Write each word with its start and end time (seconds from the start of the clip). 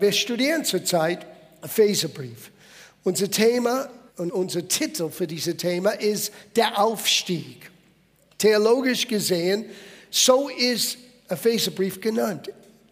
Wir 0.00 0.12
studieren 0.12 0.64
zurzeit 0.64 1.26
Epheserbrief. 1.60 2.52
Unser 3.02 3.28
Thema 3.32 3.90
und 4.16 4.30
unser 4.30 4.68
Titel 4.68 5.10
für 5.10 5.26
dieses 5.26 5.56
Thema 5.56 5.90
ist 5.90 6.32
der 6.54 6.80
Aufstieg. 6.80 7.68
Theologisch 8.38 9.08
gesehen, 9.08 9.64
so 10.08 10.50
ist 10.50 10.98
Epheserbrief 11.28 12.00
genannt. 12.00 12.48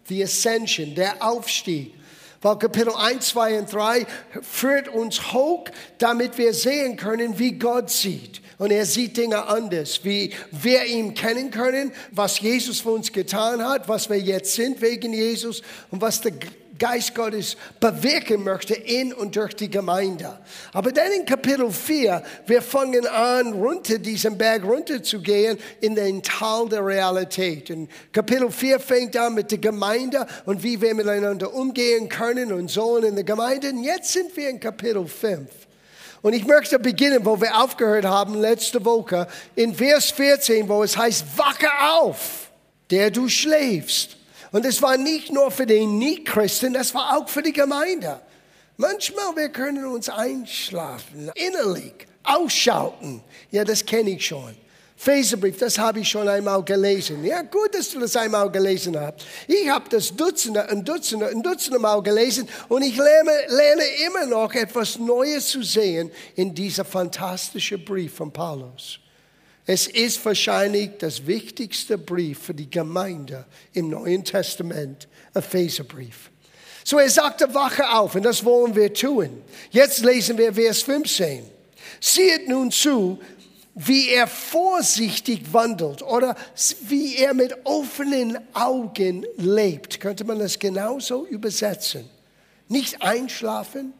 The 0.09 0.25
Ascension, 0.25 0.95
der 0.95 1.25
Aufstieg. 1.25 1.93
Weil 2.41 2.59
Kapitel 2.59 2.93
1, 2.93 3.25
2 3.29 3.59
und 3.59 3.71
3 3.71 4.05
führt 4.41 4.89
uns 4.89 5.31
hoch, 5.31 5.63
damit 5.99 6.37
wir 6.37 6.53
sehen 6.53 6.97
können, 6.97 7.39
wie 7.39 7.53
Gott 7.53 7.89
sieht. 7.89 8.41
Und 8.57 8.71
er 8.71 8.85
sieht 8.85 9.15
Dinge 9.15 9.45
anders, 9.45 10.03
wie 10.03 10.33
wir 10.51 10.83
ihn 10.83 11.13
kennen 11.13 11.51
können, 11.51 11.93
was 12.11 12.41
Jesus 12.41 12.81
für 12.81 12.89
uns 12.89 13.13
getan 13.13 13.63
hat, 13.63 13.87
was 13.87 14.09
wir 14.09 14.19
jetzt 14.19 14.55
sind 14.55 14.81
wegen 14.81 15.13
Jesus 15.13 15.61
und 15.89 16.01
was 16.01 16.19
der 16.19 16.33
Geist 16.77 17.15
Gottes 17.15 17.57
bewirken 17.79 18.43
möchte 18.43 18.73
in 18.73 19.13
und 19.13 19.35
durch 19.35 19.55
die 19.55 19.69
Gemeinde. 19.69 20.39
Aber 20.73 20.91
dann 20.91 21.11
in 21.11 21.25
Kapitel 21.25 21.71
4, 21.71 22.23
wir 22.45 22.61
fangen 22.61 23.07
an, 23.07 23.53
runter 23.53 23.97
diesen 23.97 24.37
Berg 24.37 24.63
runter 24.63 25.01
zu 25.01 25.21
gehen 25.21 25.57
in 25.81 25.95
den 25.95 26.21
Tal 26.21 26.67
der 26.69 26.85
Realität. 26.85 27.69
Und 27.69 27.89
Kapitel 28.11 28.51
4 28.51 28.79
fängt 28.79 29.15
an 29.17 29.33
mit 29.33 29.51
der 29.51 29.59
Gemeinde 29.59 30.27
und 30.45 30.63
wie 30.63 30.81
wir 30.81 30.93
miteinander 30.93 31.53
umgehen 31.53 32.09
können 32.09 32.51
und 32.51 32.69
sollen 32.69 33.05
in 33.05 33.15
der 33.15 33.23
Gemeinde. 33.23 33.69
Und 33.69 33.83
jetzt 33.83 34.11
sind 34.13 34.35
wir 34.35 34.49
in 34.49 34.59
Kapitel 34.59 35.07
5. 35.07 35.47
Und 36.21 36.33
ich 36.33 36.45
möchte 36.45 36.79
beginnen, 36.79 37.23
wo 37.23 37.39
wir 37.39 37.57
aufgehört 37.61 38.05
haben 38.05 38.35
letzte 38.35 38.83
Woche, 38.83 39.27
in 39.55 39.73
Vers 39.73 40.11
14, 40.11 40.67
wo 40.67 40.83
es 40.83 40.97
heißt, 40.97 41.25
wache 41.37 41.69
auf, 42.01 42.51
der 42.89 43.11
du 43.11 43.29
schläfst 43.29 44.16
und 44.51 44.65
es 44.65 44.81
war 44.81 44.97
nicht 44.97 45.31
nur 45.31 45.51
für 45.51 45.65
den 45.65 45.97
Nicht-Christen, 45.97 46.73
das 46.73 46.93
war 46.93 47.17
auch 47.17 47.29
für 47.29 47.41
die 47.41 47.53
Gemeinde. 47.53 48.19
Manchmal 48.77 49.35
wir 49.35 49.49
können 49.49 49.85
uns 49.85 50.07
einschlafen, 50.07 51.31
innerlich, 51.35 51.93
ausschalten. 52.23 53.23
Ja, 53.51 53.63
das 53.63 53.85
kenne 53.85 54.11
ich 54.11 54.25
schon. 54.25 54.55
Feserbrief, 54.99 55.59
das 55.59 55.77
habe 55.77 55.99
ich 55.99 56.09
schon 56.09 56.27
einmal 56.27 56.63
gelesen. 56.63 57.23
Ja, 57.23 57.43
gut, 57.43 57.75
dass 57.75 57.91
du 57.91 57.99
das 57.99 58.15
einmal 58.15 58.51
gelesen 58.51 58.99
hast. 58.99 59.25
Ich 59.47 59.69
habe 59.69 59.87
das 59.89 60.15
Dutzende 60.15 60.67
und 60.71 60.89
Dutzende 60.89 61.29
und 61.29 61.43
Dutzende 61.43 61.77
Mal 61.77 62.01
gelesen 62.01 62.49
und 62.67 62.81
ich 62.81 62.97
lerne, 62.97 63.31
lerne 63.47 63.83
immer 64.07 64.25
noch 64.25 64.53
etwas 64.53 64.97
Neues 64.97 65.49
zu 65.49 65.61
sehen 65.61 66.11
in 66.35 66.53
dieser 66.53 66.83
fantastischen 66.83 67.85
Brief 67.85 68.15
von 68.15 68.33
Paulus. 68.33 68.99
Es 69.69 69.85
ist 69.85 70.23
wahrscheinlich 70.23 70.91
das 70.97 71.27
wichtigste 71.27 71.97
Brief 71.97 72.39
für 72.39 72.53
die 72.53 72.69
Gemeinde 72.69 73.45
im 73.73 73.89
Neuen 73.89 74.23
Testament, 74.23 75.09
Epheserbrief. 75.33 76.31
So 76.85 76.97
er 76.99 77.09
sagte, 77.09 77.53
wache 77.53 77.89
auf 77.91 78.15
und 78.15 78.23
das 78.23 78.45
wollen 78.45 78.73
wir 78.73 78.93
tun. 78.93 79.43
Jetzt 79.71 80.05
lesen 80.05 80.37
wir 80.37 80.53
Vers 80.53 80.83
15. 80.83 81.43
Sieht 81.99 82.47
nun 82.47 82.71
zu, 82.71 83.19
wie 83.75 84.07
er 84.07 84.27
vorsichtig 84.27 85.51
wandelt 85.51 86.01
oder 86.01 86.37
wie 86.83 87.17
er 87.17 87.33
mit 87.33 87.53
offenen 87.65 88.37
Augen 88.53 89.25
lebt. 89.35 89.99
Könnte 89.99 90.23
man 90.23 90.39
das 90.39 90.59
genauso 90.59 91.25
übersetzen? 91.25 92.09
Nicht 92.69 93.01
einschlafen, 93.01 93.93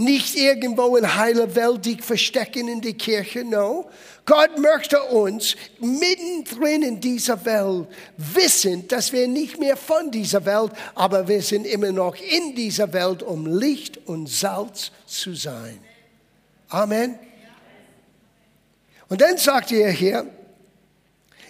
nicht 0.00 0.36
irgendwo 0.36 0.96
in 0.96 1.16
heiler 1.16 1.56
Welt 1.56 1.84
dich 1.84 2.02
verstecken 2.02 2.68
in 2.68 2.80
die 2.80 2.94
Kirche, 2.94 3.44
no. 3.44 3.90
Gott 4.28 4.58
möchte 4.58 5.02
uns 5.04 5.56
mittendrin 5.80 6.82
in 6.82 7.00
dieser 7.00 7.42
Welt 7.46 7.88
wissen, 8.18 8.86
dass 8.86 9.10
wir 9.10 9.26
nicht 9.26 9.58
mehr 9.58 9.74
von 9.74 10.10
dieser 10.10 10.44
Welt, 10.44 10.72
aber 10.94 11.28
wir 11.28 11.40
sind 11.40 11.66
immer 11.66 11.92
noch 11.92 12.14
in 12.14 12.54
dieser 12.54 12.92
Welt, 12.92 13.22
um 13.22 13.46
Licht 13.46 14.06
und 14.06 14.28
Salz 14.28 14.90
zu 15.06 15.34
sein. 15.34 15.78
Amen. 16.68 17.18
Und 19.08 19.22
dann 19.22 19.38
sagt 19.38 19.72
er 19.72 19.90
hier, 19.90 20.26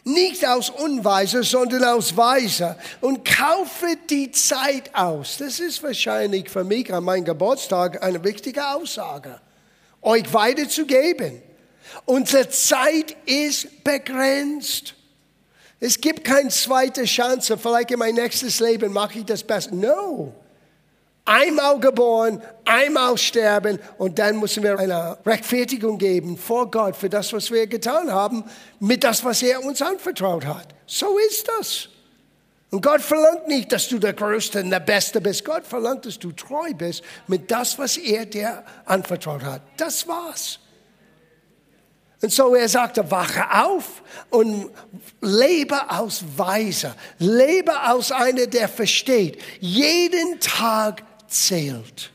nicht 0.05 0.47
aus 0.47 0.71
Unweise, 0.71 1.43
sondern 1.43 1.83
aus 1.83 2.17
Weise 2.17 2.77
und 3.01 3.25
kaufe 3.25 3.97
die 4.09 4.31
Zeit 4.31 4.95
aus. 4.95 5.39
Das 5.39 5.59
ist 5.59 5.83
wahrscheinlich 5.83 6.49
für 6.49 6.63
mich 6.63 6.95
an 6.95 7.03
meinem 7.03 7.25
Geburtstag 7.25 8.05
eine 8.05 8.23
wichtige 8.23 8.65
Aussage, 8.69 9.41
euch 10.01 10.33
weiterzugeben. 10.33 11.43
Unsere 12.05 12.49
Zeit 12.49 13.17
ist 13.27 13.85
begrenzt. 13.85 14.95
Es 15.81 16.01
gibt 16.01 16.25
keine 16.25 16.51
zweite 16.51 17.05
Chance. 17.05 17.57
Vielleicht 17.59 17.91
in 17.91 17.99
mein 17.99 18.15
nächstes 18.15 18.61
Leben 18.61 18.93
mache 18.93 19.21
ich 19.21 19.25
das 19.25 19.43
besser. 19.43 19.73
No 19.73 20.35
einmal 21.29 21.79
geboren, 21.79 22.43
einmal 22.65 23.19
sterben 23.19 23.79
und 23.99 24.19
dann 24.19 24.41
müssen 24.41 24.63
wir 24.63 24.79
eine 24.79 25.19
Rechtfertigung 25.27 25.99
geben 25.99 26.39
vor 26.39 26.71
Gott 26.71 26.97
für 26.97 27.11
das, 27.11 27.33
was 27.33 27.51
wir 27.51 27.67
getan 27.67 28.11
haben, 28.11 28.45
mit 28.81 29.05
das, 29.05 29.23
was 29.25 29.43
er 29.43 29.63
uns 29.63 29.83
anvertraut 29.83 30.47
hat. 30.47 30.69
So 30.87 31.19
ist 31.19 31.47
das. 31.59 31.89
Und 32.71 32.83
Gott 32.83 33.01
verlangt 33.01 33.47
nicht, 33.47 33.73
dass 33.73 33.89
du 33.89 33.99
der 33.99 34.15
Größte 34.15 34.63
und 34.63 34.71
der 34.71 34.81
Beste 34.81 35.21
bist. 35.21 35.45
Gott 35.45 35.67
verlangt, 35.67 36.07
dass 36.07 36.19
du 36.19 36.33
treu 36.33 36.73
bist 36.75 37.03
mit 37.27 37.51
das, 37.51 37.79
was 37.79 37.97
er 37.97 38.27
dir 38.27 38.65
anvertraut 38.85 39.43
hat. 39.43 39.63
Das 39.77 40.07
war's. 40.09 40.59
Und 42.21 42.33
so 42.33 42.55
er 42.55 42.69
sagte, 42.69 43.09
wache 43.11 43.45
auf 43.51 44.03
und 44.31 44.71
lebe 45.21 45.91
aus 45.91 46.25
Weiser, 46.37 46.97
lebe 47.19 47.73
aus 47.91 48.11
einer, 48.11 48.47
der 48.47 48.69
versteht. 48.69 49.41
Jeden 49.61 50.41
Tag 50.41 51.05
zählt. 51.29 52.11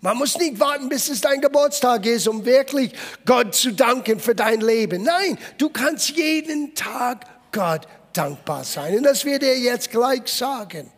Man 0.00 0.16
muss 0.16 0.38
nicht 0.38 0.60
warten, 0.60 0.88
bis 0.88 1.08
es 1.08 1.20
dein 1.20 1.40
Geburtstag 1.40 2.06
ist, 2.06 2.28
um 2.28 2.44
wirklich 2.44 2.92
Gott 3.26 3.56
zu 3.56 3.72
danken 3.72 4.20
für 4.20 4.36
dein 4.36 4.60
Leben. 4.60 5.02
Nein, 5.02 5.36
du 5.58 5.70
kannst 5.70 6.10
jeden 6.10 6.72
Tag 6.76 7.26
Gott 7.50 7.88
dankbar 8.12 8.62
sein. 8.62 8.98
Und 8.98 9.02
das 9.02 9.24
wird 9.24 9.42
er 9.42 9.58
jetzt 9.58 9.90
gleich 9.90 10.28
sagen. 10.28 10.92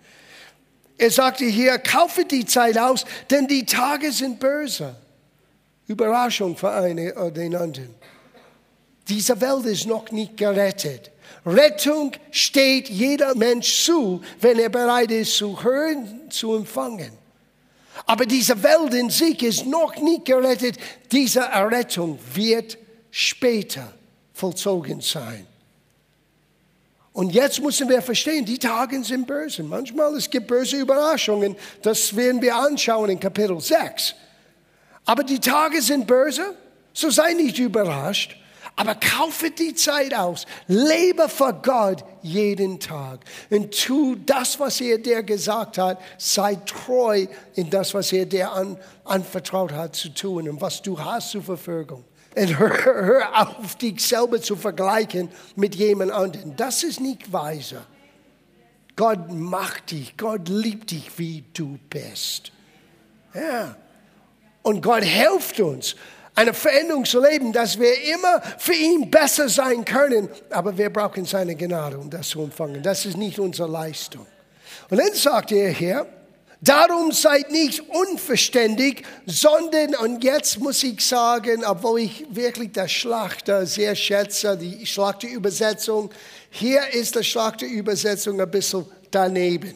Er 0.98 1.10
sagte 1.10 1.46
hier, 1.46 1.78
kaufe 1.78 2.26
die 2.26 2.44
Zeit 2.44 2.76
aus, 2.76 3.06
denn 3.30 3.46
die 3.46 3.64
Tage 3.64 4.12
sind 4.12 4.38
böse. 4.38 4.94
Überraschung 5.86 6.54
für 6.56 6.70
einen 6.70 7.12
oder 7.12 7.30
den 7.30 7.56
anderen. 7.56 7.94
Diese 9.08 9.40
Welt 9.40 9.66
ist 9.66 9.86
noch 9.86 10.10
nicht 10.10 10.36
gerettet. 10.36 11.10
Rettung 11.44 12.12
steht 12.30 12.88
jeder 12.88 13.34
Mensch 13.34 13.84
zu, 13.84 14.22
wenn 14.40 14.58
er 14.58 14.68
bereit 14.68 15.10
ist 15.10 15.36
zu 15.36 15.62
hören, 15.62 16.30
zu 16.30 16.54
empfangen. 16.54 17.12
Aber 18.06 18.26
diese 18.26 18.62
Welt 18.62 18.94
in 18.94 19.10
sich 19.10 19.42
ist 19.42 19.66
noch 19.66 19.96
nicht 19.96 20.24
gerettet. 20.24 20.76
Diese 21.10 21.40
Errettung 21.40 22.18
wird 22.34 22.78
später 23.10 23.92
vollzogen 24.32 25.00
sein. 25.00 25.46
Und 27.12 27.30
jetzt 27.34 27.60
müssen 27.60 27.88
wir 27.88 28.00
verstehen, 28.02 28.44
die 28.44 28.58
Tage 28.58 29.02
sind 29.02 29.26
böse. 29.26 29.62
Manchmal 29.62 30.14
es 30.14 30.30
gibt 30.30 30.46
böse 30.46 30.76
Überraschungen. 30.76 31.56
Das 31.82 32.14
werden 32.14 32.40
wir 32.40 32.54
anschauen 32.54 33.10
in 33.10 33.20
Kapitel 33.20 33.60
6. 33.60 34.14
Aber 35.04 35.24
die 35.24 35.40
Tage 35.40 35.82
sind 35.82 36.06
böse. 36.06 36.54
So 36.92 37.10
sei 37.10 37.34
nicht 37.34 37.58
überrascht. 37.58 38.36
Aber 38.76 38.94
kaufe 38.94 39.50
die 39.50 39.74
Zeit 39.74 40.14
aus. 40.14 40.46
Lebe 40.66 41.28
für 41.28 41.52
Gott 41.52 42.04
jeden 42.22 42.80
Tag. 42.80 43.20
Und 43.50 43.78
tu 43.78 44.16
das, 44.16 44.58
was 44.58 44.80
er 44.80 44.98
dir 44.98 45.22
gesagt 45.22 45.78
hat. 45.78 46.00
Sei 46.18 46.56
treu 46.66 47.26
in 47.54 47.68
das, 47.70 47.92
was 47.94 48.12
er 48.12 48.26
dir 48.26 48.52
an, 48.52 48.78
anvertraut 49.04 49.72
hat 49.72 49.96
zu 49.96 50.08
tun 50.10 50.48
und 50.48 50.60
was 50.60 50.82
du 50.82 50.98
hast 50.98 51.30
zur 51.30 51.42
Verfügung. 51.42 52.04
Und 52.36 52.58
hör, 52.58 52.84
hör 52.84 53.58
auf, 53.58 53.74
dich 53.76 54.06
selber 54.06 54.40
zu 54.40 54.56
vergleichen 54.56 55.28
mit 55.56 55.74
jemand 55.74 56.12
anderem. 56.12 56.56
Das 56.56 56.82
ist 56.84 57.00
nicht 57.00 57.32
weise. 57.32 57.82
Gott 58.96 59.30
macht 59.30 59.90
dich, 59.90 60.16
Gott 60.16 60.48
liebt 60.48 60.90
dich, 60.90 61.18
wie 61.18 61.44
du 61.54 61.78
bist. 61.88 62.52
Ja. 63.34 63.76
Und 64.62 64.82
Gott 64.82 65.02
hilft 65.02 65.58
uns 65.60 65.96
eine 66.40 66.54
Veränderung 66.54 67.04
zu 67.04 67.20
leben, 67.20 67.52
dass 67.52 67.78
wir 67.78 67.92
immer 68.14 68.40
für 68.58 68.72
ihn 68.72 69.10
besser 69.10 69.48
sein 69.48 69.84
können. 69.84 70.28
Aber 70.48 70.76
wir 70.76 70.90
brauchen 70.90 71.26
seine 71.26 71.54
Gnade, 71.54 71.98
um 71.98 72.08
das 72.08 72.28
zu 72.28 72.42
empfangen. 72.42 72.82
Das 72.82 73.04
ist 73.04 73.16
nicht 73.16 73.38
unsere 73.38 73.70
Leistung. 73.70 74.26
Und 74.88 74.98
dann 74.98 75.12
sagt 75.12 75.52
er 75.52 75.70
hier, 75.70 76.06
darum 76.62 77.12
seid 77.12 77.50
nicht 77.50 77.82
unverständig, 77.90 79.02
sondern, 79.26 79.94
und 79.96 80.24
jetzt 80.24 80.58
muss 80.58 80.82
ich 80.82 81.04
sagen, 81.06 81.62
obwohl 81.64 82.00
ich 82.00 82.24
wirklich 82.30 82.72
der 82.72 82.88
Schlachter 82.88 83.66
sehr 83.66 83.94
schätze, 83.94 84.56
die 84.56 84.86
Schlachterübersetzung, 84.86 86.10
hier 86.48 86.80
ist 86.94 87.16
die 87.16 87.24
Schlachterübersetzung 87.24 88.40
ein 88.40 88.50
bisschen 88.50 88.86
daneben. 89.10 89.74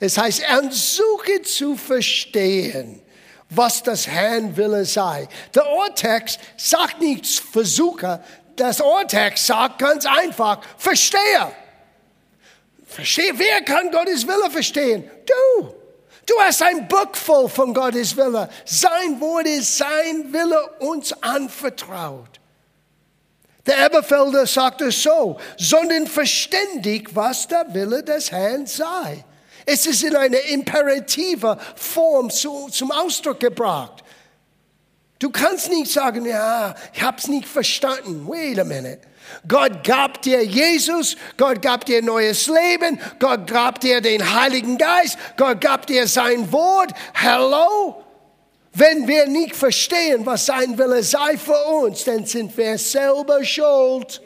Es 0.00 0.16
heißt, 0.16 0.42
suche 0.70 1.42
zu 1.42 1.76
verstehen 1.76 3.02
was 3.50 3.82
das 3.82 4.06
Herrn 4.06 4.56
Wille 4.56 4.84
sei. 4.84 5.28
Der 5.54 5.68
Urtext 5.68 6.40
sagt 6.56 7.00
nicht 7.00 7.26
versuche, 7.26 8.20
das 8.56 8.80
Urtext 8.80 9.46
sagt 9.46 9.78
ganz 9.78 10.06
einfach, 10.06 10.60
verstehe. 10.78 11.52
Verstehe, 12.86 13.38
wer 13.38 13.62
kann 13.62 13.90
Gottes 13.90 14.26
Wille 14.26 14.50
verstehen? 14.50 15.10
Du. 15.26 15.74
Du 16.24 16.34
hast 16.40 16.62
ein 16.62 16.88
Buch 16.88 17.14
voll 17.14 17.48
von 17.48 17.72
Gottes 17.72 18.16
Wille. 18.16 18.48
Sein 18.64 19.20
Wort 19.20 19.46
ist 19.46 19.78
sein 19.78 20.32
Wille 20.32 20.70
uns 20.80 21.12
anvertraut. 21.22 22.40
Der 23.66 23.86
Eberfelder 23.86 24.46
sagt 24.46 24.80
es 24.80 25.02
so, 25.02 25.38
sondern 25.56 26.06
verständig, 26.06 27.14
was 27.14 27.46
der 27.46 27.72
Wille 27.74 28.02
des 28.02 28.32
Herrn 28.32 28.66
sei. 28.66 29.24
Es 29.66 29.84
ist 29.84 30.04
in 30.04 30.14
einer 30.14 30.40
imperativer 30.48 31.58
Form 31.74 32.30
zu, 32.30 32.68
zum 32.70 32.92
Ausdruck 32.92 33.40
gebracht. 33.40 34.04
Du 35.18 35.30
kannst 35.30 35.70
nicht 35.70 35.90
sagen, 35.90 36.24
ja, 36.24 36.74
ich 36.94 37.02
habe 37.02 37.18
es 37.18 37.26
nicht 37.26 37.48
verstanden. 37.48 38.28
Wait 38.28 38.58
a 38.60 38.64
minute. 38.64 39.00
Gott 39.48 39.82
gab 39.82 40.22
dir 40.22 40.44
Jesus, 40.44 41.16
Gott 41.36 41.60
gab 41.60 41.84
dir 41.84 42.00
neues 42.00 42.46
Leben, 42.46 43.00
Gott 43.18 43.48
gab 43.48 43.80
dir 43.80 44.00
den 44.00 44.34
Heiligen 44.34 44.78
Geist, 44.78 45.18
Gott 45.36 45.60
gab 45.60 45.86
dir 45.86 46.06
sein 46.06 46.52
Wort. 46.52 46.92
Hello? 47.12 48.04
Wenn 48.72 49.08
wir 49.08 49.26
nicht 49.26 49.56
verstehen, 49.56 50.24
was 50.26 50.46
sein 50.46 50.78
Wille 50.78 51.02
sei 51.02 51.36
für 51.38 51.58
uns, 51.66 52.04
dann 52.04 52.24
sind 52.24 52.56
wir 52.56 52.78
selber 52.78 53.42
schuld. 53.42 54.20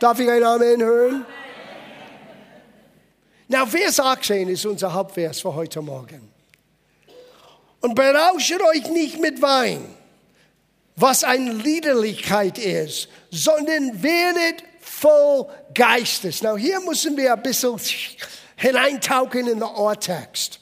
Darf 0.00 0.18
ich 0.18 0.28
ein 0.28 0.42
Amen 0.42 0.82
hören? 0.82 1.26
Na, 3.52 3.66
Vers 3.66 4.00
18 4.00 4.48
ist 4.48 4.64
unser 4.64 4.92
Hauptvers 4.92 5.40
für 5.40 5.54
heute 5.54 5.82
Morgen. 5.82 6.32
Und 7.80 7.94
berauscht 7.94 8.58
euch 8.74 8.88
nicht 8.90 9.20
mit 9.20 9.42
Wein 9.42 9.94
was 10.96 11.24
eine 11.24 11.52
Liederlichkeit 11.52 12.58
ist, 12.58 13.08
sondern 13.30 14.02
werdet 14.02 14.62
voll 14.80 15.46
Geistes. 15.74 16.42
Now, 16.42 16.56
hier 16.56 16.80
müssen 16.80 17.16
wir 17.16 17.32
ein 17.32 17.42
bisschen 17.42 17.80
hineintauchen 18.56 19.40
in 19.40 19.46
den 19.46 19.62
Urtext. 19.62 20.60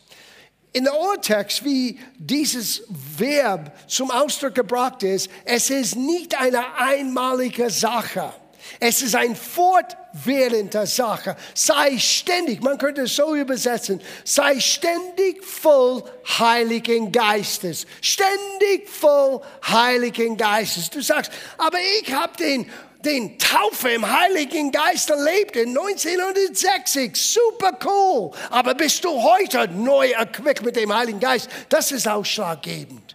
In 0.72 0.84
der 0.84 0.98
Urtext, 0.98 1.64
wie 1.64 1.98
dieses 2.16 2.84
Verb 2.88 3.72
zum 3.88 4.10
Ausdruck 4.10 4.54
gebracht 4.54 5.02
ist, 5.02 5.28
es 5.44 5.68
ist 5.68 5.96
nicht 5.96 6.40
eine 6.40 6.76
einmalige 6.76 7.70
Sache. 7.70 8.32
Es 8.78 9.02
ist 9.02 9.14
ein 9.14 9.34
fortwährende 9.34 10.86
Sache. 10.86 11.36
Sei 11.54 11.98
ständig, 11.98 12.62
man 12.62 12.78
könnte 12.78 13.02
es 13.02 13.16
so 13.16 13.34
übersetzen, 13.34 14.00
sei 14.24 14.60
ständig 14.60 15.44
voll 15.44 16.04
Heiligen 16.38 17.10
Geistes. 17.10 17.86
Ständig 18.00 18.88
voll 18.88 19.40
Heiligen 19.66 20.36
Geistes. 20.36 20.90
Du 20.90 21.00
sagst, 21.00 21.32
aber 21.58 21.78
ich 22.00 22.12
habe 22.12 22.36
den 22.36 22.70
den 23.04 23.38
Taufe 23.38 23.90
im 23.90 24.10
Heiligen 24.10 24.70
Geist 24.70 25.10
erlebt 25.10 25.56
in 25.56 25.70
1960. 25.70 27.16
Super 27.16 27.78
cool. 27.84 28.30
Aber 28.50 28.74
bist 28.74 29.04
du 29.04 29.22
heute 29.22 29.68
neu 29.68 30.10
erquickt 30.10 30.62
mit 30.62 30.76
dem 30.76 30.94
Heiligen 30.94 31.20
Geist? 31.20 31.48
Das 31.68 31.92
ist 31.92 32.06
ausschlaggebend. 32.06 33.09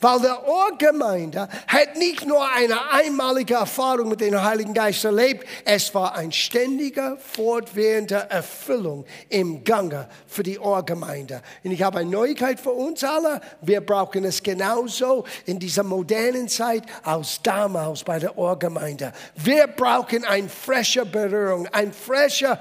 Weil 0.00 0.20
der 0.20 0.46
Ohrgemeinde 0.46 1.48
hat 1.66 1.96
nicht 1.96 2.26
nur 2.26 2.46
eine 2.52 2.90
einmalige 2.90 3.54
Erfahrung 3.54 4.08
mit 4.08 4.20
dem 4.20 4.42
Heiligen 4.42 4.74
Geist 4.74 5.04
erlebt, 5.04 5.46
es 5.64 5.94
war 5.94 6.14
eine 6.14 6.32
ständige, 6.32 7.16
fortwährende 7.32 8.26
Erfüllung 8.30 9.04
im 9.28 9.64
Gange 9.64 10.08
für 10.26 10.42
die 10.42 10.58
Ohrgemeinde. 10.58 11.42
Und 11.64 11.70
ich 11.70 11.82
habe 11.82 11.98
eine 11.98 12.10
Neuigkeit 12.10 12.60
für 12.60 12.72
uns 12.72 13.02
alle. 13.04 13.40
Wir 13.62 13.80
brauchen 13.80 14.24
es 14.24 14.42
genauso 14.42 15.24
in 15.44 15.58
dieser 15.58 15.82
modernen 15.82 16.48
Zeit 16.48 16.84
als 17.02 17.40
damals 17.42 18.04
bei 18.04 18.18
der 18.18 18.36
Ohrgemeinde. 18.36 19.12
Wir 19.36 19.66
brauchen 19.66 20.24
eine 20.24 20.48
frische 20.48 21.04
Berührung, 21.04 21.66
eine 21.68 21.92
frische 21.92 22.58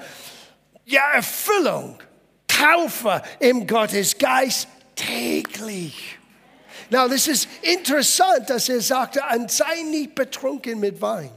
ja, 0.85 1.01
Erfüllung, 1.13 1.97
Taufe 2.47 3.21
im 3.39 3.65
Gottesgeist 3.65 4.67
täglich. 4.95 6.17
Now, 6.89 7.07
das 7.07 7.27
ist 7.27 7.47
interessant, 7.61 8.49
dass 8.49 8.69
er 8.69 8.81
sagte, 8.81 9.21
sei 9.47 9.81
nicht 9.89 10.15
betrunken 10.15 10.79
mit 10.79 11.01
Wein. 11.01 11.31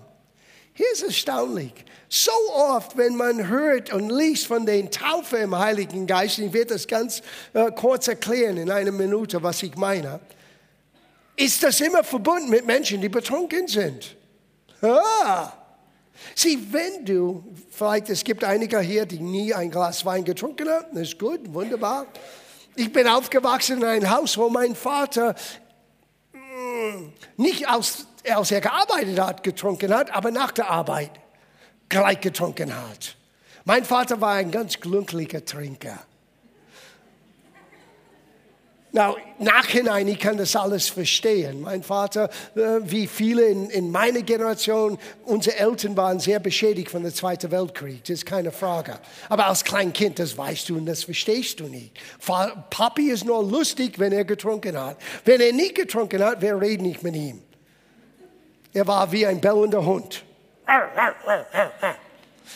Hier 0.74 0.86
ist 0.92 1.02
erstaunlich. 1.02 1.72
So 2.08 2.32
oft, 2.54 2.96
wenn 2.96 3.16
man 3.16 3.48
hört 3.48 3.92
und 3.92 4.10
liest 4.10 4.46
von 4.46 4.64
den 4.64 4.90
Taufe 4.90 5.38
im 5.38 5.58
Heiligen 5.58 6.06
Geist, 6.06 6.38
ich 6.38 6.52
werde 6.52 6.74
das 6.74 6.86
ganz 6.86 7.20
äh, 7.52 7.70
kurz 7.72 8.08
erklären 8.08 8.56
in 8.56 8.70
einer 8.70 8.92
Minute, 8.92 9.42
was 9.42 9.62
ich 9.62 9.76
meine, 9.76 10.20
ist 11.36 11.62
das 11.62 11.80
immer 11.80 12.02
verbunden 12.02 12.48
mit 12.48 12.66
Menschen, 12.66 13.00
die 13.00 13.08
betrunken 13.08 13.68
sind. 13.68 14.16
Ah. 14.80 15.52
Sieh, 16.34 16.58
wenn 16.70 17.04
du, 17.04 17.44
vielleicht 17.70 18.10
es 18.10 18.24
gibt 18.24 18.42
einige 18.42 18.80
hier, 18.80 19.06
die 19.06 19.20
nie 19.20 19.52
ein 19.54 19.70
Glas 19.70 20.04
Wein 20.04 20.24
getrunken 20.24 20.68
haben, 20.68 20.86
das 20.94 21.08
ist 21.08 21.18
gut, 21.18 21.40
wunderbar. 21.52 22.06
Ich 22.78 22.92
bin 22.92 23.08
aufgewachsen 23.08 23.78
in 23.78 23.84
einem 23.84 24.08
Haus, 24.08 24.38
wo 24.38 24.48
mein 24.50 24.76
Vater 24.76 25.34
mm, 26.32 27.08
nicht 27.36 27.68
aus, 27.68 28.06
als 28.32 28.52
er 28.52 28.60
gearbeitet 28.60 29.18
hat, 29.18 29.42
getrunken 29.42 29.92
hat, 29.92 30.14
aber 30.14 30.30
nach 30.30 30.52
der 30.52 30.70
Arbeit 30.70 31.10
gleich 31.88 32.20
getrunken 32.20 32.72
hat. 32.72 33.16
Mein 33.64 33.84
Vater 33.84 34.20
war 34.20 34.34
ein 34.34 34.52
ganz 34.52 34.78
glücklicher 34.78 35.44
Trinker. 35.44 35.98
Now, 38.98 39.16
nachhinein, 39.38 40.08
ich 40.08 40.18
kann 40.18 40.38
das 40.38 40.56
alles 40.56 40.88
verstehen. 40.88 41.60
Mein 41.60 41.84
Vater, 41.84 42.28
äh, 42.56 42.80
wie 42.82 43.06
viele 43.06 43.44
in, 43.44 43.70
in 43.70 43.92
meiner 43.92 44.22
Generation, 44.22 44.98
unsere 45.24 45.56
Eltern 45.56 45.96
waren 45.96 46.18
sehr 46.18 46.40
beschädigt 46.40 46.90
von 46.90 47.04
dem 47.04 47.14
Zweiten 47.14 47.52
Weltkrieg, 47.52 48.02
das 48.02 48.14
ist 48.14 48.26
keine 48.26 48.50
Frage. 48.50 48.98
Aber 49.28 49.46
als 49.46 49.62
Kleinkind, 49.62 50.18
das 50.18 50.36
weißt 50.36 50.68
du 50.68 50.78
und 50.78 50.86
das 50.86 51.04
verstehst 51.04 51.60
du 51.60 51.68
nicht. 51.68 51.92
Papi 52.70 53.12
ist 53.12 53.24
nur 53.24 53.44
lustig, 53.48 54.00
wenn 54.00 54.10
er 54.10 54.24
getrunken 54.24 54.76
hat. 54.76 54.96
Wenn 55.24 55.40
er 55.40 55.52
nicht 55.52 55.76
getrunken 55.76 56.20
hat, 56.24 56.42
wir 56.42 56.60
reden 56.60 56.82
nicht 56.82 57.04
mit 57.04 57.14
ihm. 57.14 57.40
Er 58.72 58.84
war 58.88 59.12
wie 59.12 59.24
ein 59.24 59.40
bellender 59.40 59.86
Hund. 59.86 60.24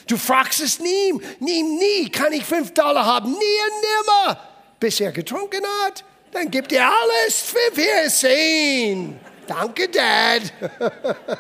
Du 0.09 0.17
fragst 0.17 0.61
es 0.61 0.81
nie, 0.81 1.13
nie, 1.39 1.63
nie, 1.63 2.11
kann 2.11 2.33
ich 2.33 2.45
fünf 2.45 2.75
Dollar 2.75 3.07
haben? 3.07 3.31
Nie 3.31 3.37
nimmer, 3.39 4.41
bis 4.81 4.99
er 4.99 5.13
getrunken 5.13 5.63
hat. 5.85 6.03
Dann 6.33 6.51
gibt 6.51 6.73
ihr 6.73 6.83
alles 6.83 7.41
für 7.41 7.77
Wiedersehen. 7.77 9.21
Danke, 9.47 9.89
Dad. 9.89 10.43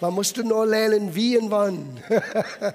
Man 0.00 0.14
musste 0.14 0.44
nur 0.44 0.66
lernen, 0.66 1.14
wie 1.14 1.38
und 1.38 1.50
wann. 1.50 2.00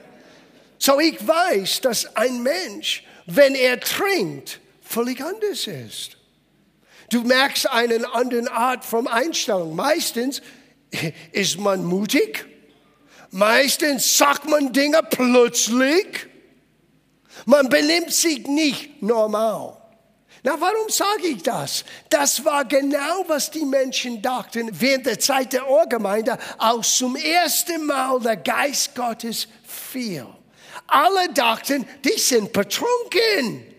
so 0.80 1.00
ich 1.00 1.26
weiß, 1.26 1.82
dass 1.82 2.16
ein 2.16 2.42
Mensch, 2.42 3.04
wenn 3.28 3.54
er 3.56 3.80
trinkt, 3.80 4.60
völlig 4.82 5.24
anders 5.24 5.68
ist. 5.68 6.18
Du 7.10 7.22
merkst 7.22 7.70
einen 7.70 8.04
anderen 8.06 8.48
Art 8.48 8.84
von 8.84 9.08
Einstellung. 9.08 9.76
Meistens 9.76 10.42
ist 11.32 11.60
man 11.60 11.86
mutig. 11.86 12.46
Meistens 13.30 14.18
sagt 14.18 14.50
man 14.50 14.74
Dinge 14.74 15.02
plötzlich. 15.04 16.28
Man 17.46 17.70
benimmt 17.70 18.12
sich 18.12 18.48
nicht 18.48 19.04
normal. 19.04 19.83
Na, 20.46 20.60
warum 20.60 20.90
sage 20.90 21.28
ich 21.28 21.42
das? 21.42 21.86
Das 22.10 22.44
war 22.44 22.66
genau, 22.66 23.24
was 23.28 23.50
die 23.50 23.64
Menschen 23.64 24.22
dachten 24.22 24.70
während 24.74 25.06
der 25.06 25.18
Zeit 25.18 25.54
der 25.54 25.70
Ohrgemeinde, 25.70 26.38
als 26.58 26.98
zum 26.98 27.16
ersten 27.16 27.86
Mal 27.86 28.20
der 28.20 28.36
Geist 28.36 28.94
Gottes 28.94 29.48
fiel. 29.66 30.28
Alle 30.88 31.32
dachten, 31.34 31.88
die 32.04 32.20
sind 32.20 32.52
betrunken. 32.52 33.73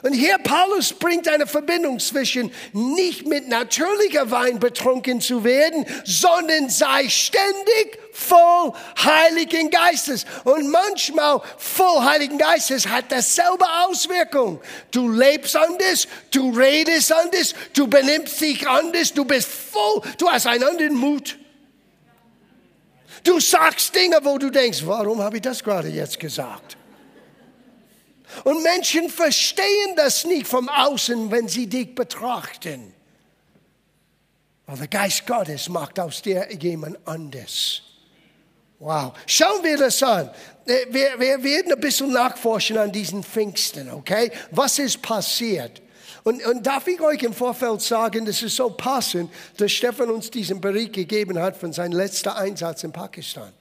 Und 0.00 0.14
hier 0.14 0.38
Paulus 0.38 0.92
bringt 0.92 1.28
eine 1.28 1.46
Verbindung 1.46 1.98
zwischen 2.00 2.52
nicht 2.72 3.26
mit 3.26 3.48
natürlicher 3.48 4.30
Wein 4.30 4.58
betrunken 4.58 5.20
zu 5.20 5.44
werden, 5.44 5.84
sondern 6.04 6.70
sei 6.70 7.08
ständig 7.08 7.98
voll 8.12 8.72
Heiligen 9.04 9.70
Geistes. 9.70 10.24
Und 10.44 10.70
manchmal 10.70 11.40
voll 11.58 12.02
Heiligen 12.02 12.38
Geistes 12.38 12.88
hat 12.88 13.12
dasselbe 13.12 13.66
Auswirkung. 13.86 14.60
Du 14.90 15.08
lebst 15.08 15.54
anders, 15.56 16.08
du 16.30 16.50
redest 16.50 17.12
anders, 17.12 17.54
du 17.74 17.86
benimmst 17.86 18.40
dich 18.40 18.66
anders, 18.66 19.12
du 19.12 19.24
bist 19.24 19.48
voll, 19.48 20.02
du 20.18 20.30
hast 20.30 20.46
einen 20.46 20.64
anderen 20.64 20.94
Mut. 20.94 21.38
Du 23.24 23.38
sagst 23.38 23.94
Dinge, 23.94 24.18
wo 24.22 24.38
du 24.38 24.50
denkst, 24.50 24.80
warum 24.84 25.22
habe 25.22 25.36
ich 25.36 25.42
das 25.42 25.62
gerade 25.62 25.88
jetzt 25.88 26.18
gesagt? 26.18 26.76
Und 28.44 28.62
Menschen 28.62 29.08
verstehen 29.08 29.94
das 29.96 30.24
nicht 30.24 30.46
vom 30.46 30.68
Außen, 30.68 31.30
wenn 31.30 31.48
sie 31.48 31.66
dich 31.66 31.94
betrachten. 31.94 32.92
Aber 34.66 34.78
der 34.78 34.88
Geist 34.88 35.26
Gottes 35.26 35.68
macht 35.68 36.00
aus 36.00 36.22
dir 36.22 36.48
jemand 36.58 36.96
anders. 37.06 37.82
Wow. 38.78 39.12
Schauen 39.26 39.62
wir 39.62 39.78
das 39.78 40.02
an. 40.02 40.30
Äh, 40.66 40.86
wir, 40.90 41.20
wir 41.20 41.42
werden 41.42 41.72
ein 41.72 41.80
bisschen 41.80 42.10
nachforschen 42.10 42.78
an 42.78 42.90
diesen 42.90 43.22
Pfingsten, 43.22 43.90
okay? 43.90 44.32
Was 44.50 44.78
ist 44.80 45.00
passiert? 45.00 45.80
Und, 46.24 46.44
und 46.46 46.66
darf 46.66 46.86
ich 46.86 47.00
euch 47.00 47.22
im 47.22 47.32
Vorfeld 47.32 47.80
sagen, 47.82 48.24
das 48.24 48.42
ist 48.42 48.56
so 48.56 48.70
passend, 48.70 49.30
dass 49.56 49.72
Stefan 49.72 50.10
uns 50.10 50.30
diesen 50.30 50.60
Bericht 50.60 50.92
gegeben 50.92 51.38
hat 51.38 51.56
von 51.56 51.72
seinem 51.72 51.92
letzten 51.92 52.30
Einsatz 52.30 52.84
in 52.84 52.92
Pakistan. 52.92 53.52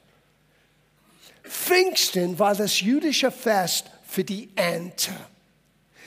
Pfingsten 1.44 2.38
war 2.38 2.56
das 2.56 2.82
jüdische 2.82 3.32
Fest 3.32 3.86
für 4.12 4.26
die 4.26 4.50
Ernte. 4.58 5.12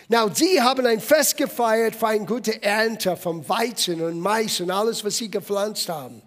Now, 0.08 0.28
sie 0.30 0.60
haben 0.60 0.84
ein 0.84 1.00
Fest 1.00 1.38
gefeiert 1.38 1.96
für 1.96 2.08
eine 2.08 2.26
gute 2.26 2.62
Ernte 2.62 3.16
vom 3.16 3.48
Weizen 3.48 4.02
und 4.02 4.20
Mais 4.20 4.60
und 4.60 4.70
alles, 4.70 5.02
was 5.02 5.16
sie 5.16 5.30
gepflanzt 5.30 5.88
haben. 5.88 6.20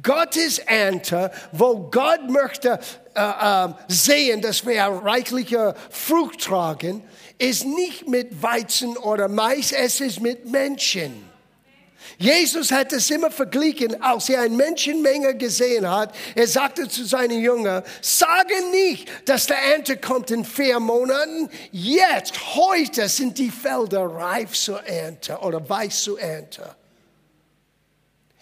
Gottes 0.00 0.60
Ernte, 0.60 1.32
wo 1.50 1.90
Gott 1.90 2.30
möchte 2.30 2.78
äh, 3.16 3.64
äh, 3.64 3.68
sehen, 3.88 4.40
dass 4.40 4.64
wir 4.64 4.80
reichliche 4.84 5.74
Frucht 5.90 6.42
tragen, 6.42 7.02
ist 7.38 7.64
nicht 7.64 8.06
mit 8.06 8.40
Weizen 8.40 8.96
oder 8.96 9.26
Mais, 9.26 9.72
es 9.72 10.00
ist 10.00 10.20
mit 10.20 10.48
Menschen. 10.48 11.27
Jesus 12.18 12.72
hat 12.72 12.92
es 12.92 13.08
immer 13.10 13.30
verglichen, 13.30 14.02
als 14.02 14.28
er 14.28 14.40
eine 14.40 14.56
Menschenmenge 14.56 15.36
gesehen 15.36 15.88
hat. 15.88 16.12
Er 16.34 16.48
sagte 16.48 16.88
zu 16.88 17.04
seinen 17.04 17.40
Jüngern, 17.40 17.84
sage 18.02 18.54
nicht, 18.72 19.08
dass 19.24 19.46
der 19.46 19.58
Ernte 19.58 19.96
kommt 19.96 20.32
in 20.32 20.44
vier 20.44 20.80
Monaten. 20.80 21.48
Jetzt, 21.70 22.56
heute 22.56 23.08
sind 23.08 23.38
die 23.38 23.52
Felder 23.52 24.04
reif 24.06 24.52
zur 24.52 24.84
Ernte 24.84 25.38
oder 25.38 25.66
weiß 25.66 26.02
zur 26.02 26.20
Ernte. 26.20 26.74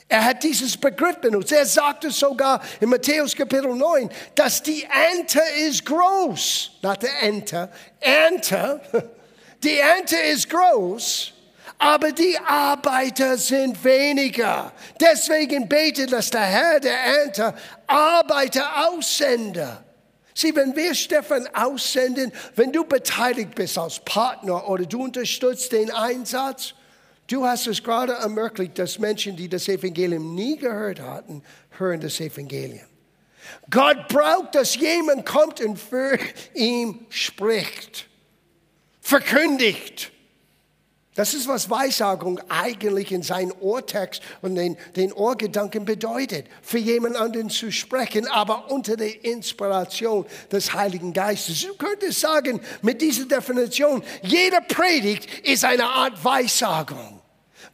Er 0.09 0.25
hat 0.25 0.43
dieses 0.43 0.75
Begriff 0.75 1.19
benutzt. 1.19 1.53
Er 1.53 1.67
sagte 1.67 2.11
sogar 2.11 2.63
in 2.81 2.89
Matthäus 2.89 3.37
Kapitel 3.37 3.75
9, 3.75 4.09
dass 4.35 4.63
die 4.63 4.85
Ernte 4.85 5.43
ist 5.69 5.85
groß. 5.85 6.71
Not 6.81 7.03
der 7.03 7.23
Ernte, 7.23 7.69
Ernte. 8.01 8.81
Die 9.63 9.77
Ernte 9.77 10.17
ist 10.17 10.49
groß 10.49 11.35
aber 11.79 12.13
die 12.13 12.39
Arbeiter 12.39 13.37
sind 13.37 13.83
weniger. 13.85 14.73
Deswegen 15.01 15.69
betet, 15.69 16.13
dass 16.13 16.31
der 16.31 16.43
Herr 16.43 16.81
der 16.81 16.99
Ernte 16.99 17.55
Arbeiter 17.87 18.89
aussende. 18.89 19.85
Sieh, 20.35 20.55
wenn 20.55 20.75
wir 20.77 20.95
Stefan 20.95 21.49
aussenden, 21.55 22.33
wenn 22.57 22.73
du 22.73 22.85
beteiligt 22.85 23.55
bist 23.55 23.79
als 23.79 24.01
Partner 24.01 24.69
oder 24.69 24.85
du 24.85 25.05
unterstützt 25.05 25.73
den 25.73 25.91
Einsatz, 25.91 26.75
du 27.27 27.47
hast 27.47 27.67
es 27.67 27.83
gerade 27.83 28.13
ermöglicht, 28.15 28.79
dass 28.79 28.99
Menschen, 28.99 29.37
die 29.37 29.49
das 29.49 29.69
Evangelium 29.69 30.35
nie 30.35 30.57
gehört 30.57 31.01
hatten, 31.01 31.43
hören 31.79 32.01
das 32.01 32.21
Evangelium. 32.21 32.87
Gott 33.71 34.09
braucht, 34.09 34.55
dass 34.55 34.75
jemand 34.77 35.25
kommt 35.25 35.61
und 35.61 35.79
für 35.79 36.19
ihn 36.55 37.07
spricht, 37.11 38.07
verkündigt 39.01 40.13
das 41.17 41.33
ist, 41.33 41.49
was 41.49 41.71
Weissagung 41.71 42.39
eigentlich 42.51 43.11
in 43.11 43.23
seinem 43.23 43.55
Ohrtext 43.61 44.23
und 44.43 44.55
den, 44.55 44.77
den 44.97 45.13
Ohrgedanken 45.15 45.87
bedeutet. 45.87 46.47
Für 46.61 46.79
jemand 46.79 47.17
anderen 47.17 47.49
zu 47.49 47.73
sprechen, 47.73 48.29
aber 48.29 48.71
unter 48.71 48.99
der 48.99 49.25
Inspiration 49.25 50.27
des 50.53 50.75
Heiligen 50.75 51.15
Geistes. 51.15 51.63
Du 51.63 51.75
könntest 51.75 52.21
sagen, 52.21 52.61
mit 52.83 53.01
dieser 53.01 53.25
Definition, 53.25 54.05
jeder 54.23 54.61
Predigt 54.61 55.27
ist 55.41 55.65
eine 55.65 55.87
Art 55.87 56.23
Weissagung. 56.23 57.23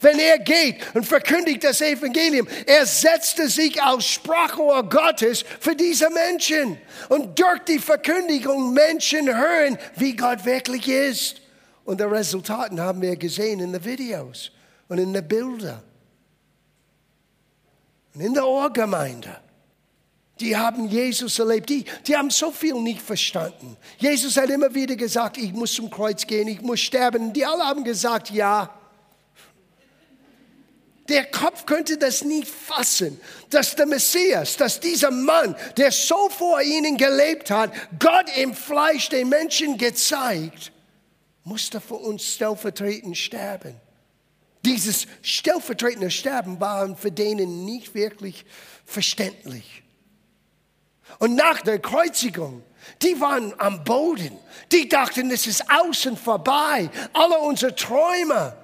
Wenn 0.00 0.20
er 0.20 0.38
geht 0.38 0.76
und 0.94 1.04
verkündigt 1.04 1.64
das 1.64 1.80
Evangelium, 1.80 2.46
er 2.66 2.86
setzte 2.86 3.48
sich 3.48 3.82
aus 3.82 4.04
Sprachrohr 4.04 4.88
Gottes 4.88 5.44
für 5.58 5.74
diese 5.74 6.10
Menschen. 6.10 6.78
Und 7.08 7.38
durch 7.38 7.60
die 7.66 7.80
Verkündigung 7.80 8.72
Menschen 8.72 9.28
hören, 9.28 9.78
wie 9.96 10.14
Gott 10.14 10.44
wirklich 10.44 10.88
ist. 10.88 11.41
Und 11.84 12.00
die 12.00 12.04
Resultaten 12.04 12.80
haben 12.80 13.02
wir 13.02 13.16
gesehen 13.16 13.60
in 13.60 13.72
den 13.72 13.84
Videos 13.84 14.50
und 14.88 14.98
in 14.98 15.12
den 15.12 15.26
Bildern. 15.26 15.82
Und 18.14 18.20
in 18.20 18.34
der 18.34 18.46
Ohrgemeinde. 18.46 19.36
Die 20.40 20.56
haben 20.56 20.88
Jesus 20.88 21.38
erlebt. 21.38 21.68
Die, 21.68 21.84
die 22.06 22.16
haben 22.16 22.30
so 22.30 22.50
viel 22.50 22.74
nicht 22.74 23.00
verstanden. 23.00 23.76
Jesus 23.98 24.36
hat 24.36 24.50
immer 24.50 24.74
wieder 24.74 24.96
gesagt, 24.96 25.38
ich 25.38 25.52
muss 25.52 25.72
zum 25.72 25.90
Kreuz 25.90 26.26
gehen, 26.26 26.48
ich 26.48 26.60
muss 26.60 26.80
sterben. 26.80 27.32
Die 27.32 27.44
alle 27.44 27.64
haben 27.64 27.84
gesagt, 27.84 28.30
ja. 28.30 28.70
Der 31.08 31.26
Kopf 31.26 31.66
könnte 31.66 31.98
das 31.98 32.24
nicht 32.24 32.48
fassen, 32.48 33.20
dass 33.50 33.76
der 33.76 33.86
Messias, 33.86 34.56
dass 34.56 34.80
dieser 34.80 35.10
Mann, 35.10 35.54
der 35.76 35.92
so 35.92 36.28
vor 36.28 36.60
ihnen 36.62 36.96
gelebt 36.96 37.50
hat, 37.50 37.72
Gott 37.98 38.36
im 38.36 38.54
Fleisch 38.54 39.08
den 39.08 39.28
Menschen 39.28 39.78
gezeigt, 39.78 40.71
musste 41.44 41.80
für 41.80 41.94
uns 41.94 42.24
stellvertretend 42.34 43.16
sterben. 43.16 43.74
Dieses 44.64 45.06
stellvertretende 45.22 46.10
Sterben 46.10 46.60
war 46.60 46.94
für 46.96 47.10
denen 47.10 47.64
nicht 47.64 47.94
wirklich 47.94 48.44
verständlich. 48.84 49.82
Und 51.18 51.34
nach 51.34 51.60
der 51.62 51.80
Kreuzigung, 51.80 52.62
die 53.02 53.20
waren 53.20 53.58
am 53.58 53.82
Boden. 53.84 54.38
Die 54.70 54.88
dachten, 54.88 55.30
es 55.30 55.46
ist 55.46 55.64
außen 55.68 56.16
vorbei. 56.16 56.88
Alle 57.12 57.38
unsere 57.38 57.74
Träume. 57.74 58.56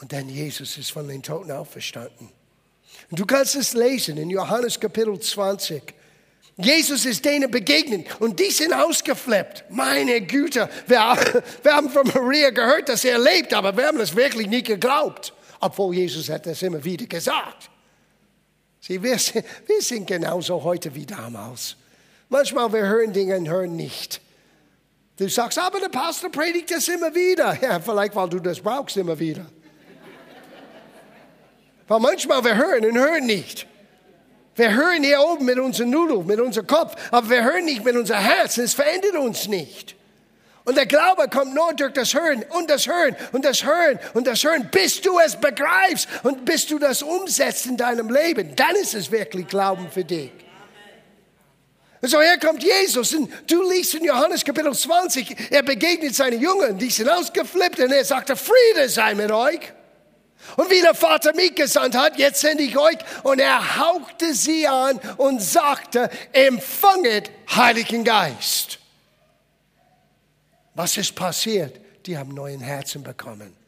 Und 0.00 0.12
dann 0.12 0.28
Jesus 0.28 0.76
ist 0.78 0.90
von 0.90 1.06
den 1.06 1.22
Toten 1.22 1.52
auferstanden. 1.52 2.28
Und 3.10 3.20
du 3.20 3.24
kannst 3.24 3.54
es 3.54 3.72
lesen 3.72 4.16
in 4.16 4.30
Johannes 4.30 4.78
Kapitel 4.78 5.18
20. 5.18 5.94
Jesus 6.56 7.06
ist 7.06 7.24
denen 7.24 7.50
begegnet 7.50 8.06
und 8.20 8.38
die 8.38 8.50
sind 8.50 8.72
ausgeflippt. 8.74 9.64
Meine 9.70 10.20
Güte, 10.20 10.68
wir, 10.86 10.98
wir 11.62 11.72
haben 11.72 11.88
von 11.88 12.06
Maria 12.06 12.50
gehört, 12.50 12.88
dass 12.88 13.04
er 13.04 13.18
lebt, 13.18 13.54
aber 13.54 13.76
wir 13.76 13.86
haben 13.86 13.98
das 13.98 14.14
wirklich 14.14 14.46
nie 14.48 14.62
geglaubt. 14.62 15.32
Obwohl 15.60 15.94
Jesus 15.94 16.28
hat 16.28 16.46
das 16.46 16.60
immer 16.62 16.82
wieder 16.84 17.06
gesagt. 17.06 17.70
Sie, 18.80 19.02
wir, 19.02 19.16
wir 19.16 19.80
sind 19.80 20.06
genauso 20.06 20.62
heute 20.62 20.94
wie 20.94 21.06
damals. 21.06 21.76
Manchmal 22.28 22.72
wir 22.72 22.82
hören 22.82 23.12
Dinge 23.12 23.36
und 23.36 23.48
hören 23.48 23.76
nicht. 23.76 24.20
Du 25.16 25.28
sagst, 25.28 25.58
aber 25.58 25.78
der 25.78 25.88
Pastor 25.88 26.30
predigt 26.30 26.70
das 26.70 26.88
immer 26.88 27.14
wieder. 27.14 27.56
Ja, 27.62 27.80
vielleicht 27.80 28.16
weil 28.16 28.28
du 28.28 28.40
das 28.40 28.60
brauchst 28.60 28.96
immer 28.96 29.18
wieder. 29.18 29.46
weil 31.86 32.00
manchmal 32.00 32.42
wir 32.44 32.56
hören 32.56 32.84
und 32.84 32.98
hören 32.98 33.26
nicht. 33.26 33.66
Wir 34.54 34.74
hören 34.74 35.02
hier 35.02 35.20
oben 35.20 35.44
mit 35.46 35.58
unserem 35.58 35.90
Nudel, 35.90 36.24
mit 36.24 36.38
unserem 36.38 36.66
Kopf, 36.66 36.94
aber 37.10 37.30
wir 37.30 37.42
hören 37.42 37.64
nicht 37.64 37.84
mit 37.84 37.96
unserem 37.96 38.20
Herz. 38.20 38.58
Es 38.58 38.74
verändert 38.74 39.16
uns 39.16 39.48
nicht. 39.48 39.96
Und 40.64 40.76
der 40.76 40.86
Glaube 40.86 41.28
kommt 41.28 41.54
nur 41.54 41.72
durch 41.74 41.92
das 41.92 42.14
Hören 42.14 42.44
und 42.50 42.70
das 42.70 42.86
Hören 42.86 43.16
und 43.32 43.44
das 43.44 43.64
Hören 43.64 43.98
und 44.14 44.26
das 44.26 44.44
Hören, 44.44 44.68
bis 44.70 45.00
du 45.00 45.18
es 45.18 45.34
begreifst 45.34 46.08
und 46.22 46.44
bis 46.44 46.66
du 46.66 46.78
das 46.78 47.02
umsetzt 47.02 47.66
in 47.66 47.76
deinem 47.76 48.10
Leben. 48.10 48.54
Dann 48.54 48.76
ist 48.76 48.94
es 48.94 49.10
wirklich 49.10 49.48
Glauben 49.48 49.90
für 49.90 50.04
dich. 50.04 50.30
Und 52.00 52.08
so 52.08 52.20
hier 52.20 52.38
kommt 52.38 52.62
Jesus 52.62 53.14
und 53.14 53.32
du 53.48 53.68
liest 53.70 53.94
in 53.94 54.04
Johannes 54.04 54.44
Kapitel 54.44 54.74
20, 54.74 55.52
er 55.52 55.62
begegnet 55.62 56.14
seine 56.14 56.36
Jüngern, 56.36 56.76
die 56.76 56.90
sind 56.90 57.08
ausgeflippt 57.08 57.78
und 57.78 57.92
er 57.92 58.04
sagte, 58.04 58.36
Friede 58.36 58.88
sei 58.88 59.14
mit 59.14 59.30
euch. 59.30 59.60
Und 60.56 60.70
wie 60.70 60.80
der 60.80 60.94
Vater 60.94 61.34
mich 61.34 61.54
gesandt 61.54 61.96
hat, 61.96 62.18
jetzt 62.18 62.40
sende 62.40 62.62
ich 62.62 62.76
euch. 62.76 62.98
Und 63.22 63.38
er 63.38 63.78
hauchte 63.78 64.34
sie 64.34 64.66
an 64.66 65.00
und 65.16 65.42
sagte, 65.42 66.10
empfanget 66.32 67.30
Heiligen 67.54 68.04
Geist. 68.04 68.78
Was 70.74 70.96
ist 70.96 71.14
passiert? 71.14 71.80
Die 72.06 72.16
haben 72.16 72.34
neuen 72.34 72.60
Herzen 72.60 73.02
bekommen. 73.02 73.61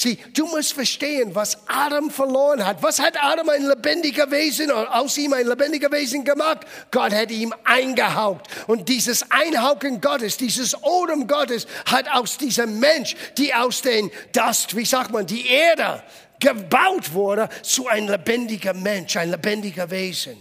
Sieh, 0.00 0.16
du 0.32 0.46
musst 0.46 0.74
verstehen, 0.74 1.34
was 1.34 1.58
Adam 1.66 2.08
verloren 2.08 2.64
hat. 2.64 2.80
Was 2.84 3.00
hat 3.00 3.20
Adam 3.20 3.48
ein 3.48 3.66
lebendiger 3.66 4.30
Wesen, 4.30 4.70
aus 4.70 5.18
ihm 5.18 5.32
ein 5.32 5.44
lebendiger 5.44 5.90
Wesen 5.90 6.22
gemacht? 6.22 6.60
Gott 6.92 7.12
hat 7.12 7.32
ihm 7.32 7.52
eingehaucht. 7.64 8.44
Und 8.68 8.88
dieses 8.88 9.28
Einhauchen 9.32 10.00
Gottes, 10.00 10.36
dieses 10.36 10.80
Odem 10.84 11.26
Gottes 11.26 11.66
hat 11.84 12.08
aus 12.12 12.38
diesem 12.38 12.78
Mensch, 12.78 13.16
die 13.38 13.52
aus 13.52 13.82
den 13.82 14.08
Dust, 14.32 14.76
wie 14.76 14.84
sagt 14.84 15.10
man, 15.10 15.26
die 15.26 15.48
Erde 15.48 16.04
gebaut 16.38 17.12
wurde, 17.12 17.48
zu 17.62 17.88
ein 17.88 18.06
lebendiger 18.06 18.74
Mensch, 18.74 19.16
ein 19.16 19.32
lebendiger 19.32 19.90
Wesen. 19.90 20.36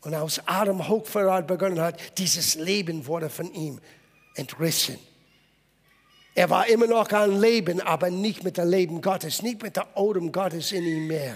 Und 0.00 0.14
aus 0.14 0.40
Adam 0.46 0.88
Hochverrat 0.88 1.46
begonnen 1.46 1.82
hat, 1.82 2.00
dieses 2.16 2.54
Leben 2.54 3.06
wurde 3.06 3.28
von 3.28 3.52
ihm 3.52 3.80
entrissen. 4.34 4.98
Er 6.40 6.48
war 6.48 6.66
immer 6.68 6.86
noch 6.86 7.10
am 7.10 7.38
Leben, 7.38 7.82
aber 7.82 8.08
nicht 8.08 8.44
mit 8.44 8.56
dem 8.56 8.70
Leben 8.70 9.02
Gottes, 9.02 9.42
nicht 9.42 9.62
mit 9.62 9.76
der 9.76 9.94
Odem 9.94 10.32
Gottes 10.32 10.72
in 10.72 10.86
ihm 10.86 11.06
mehr. 11.06 11.34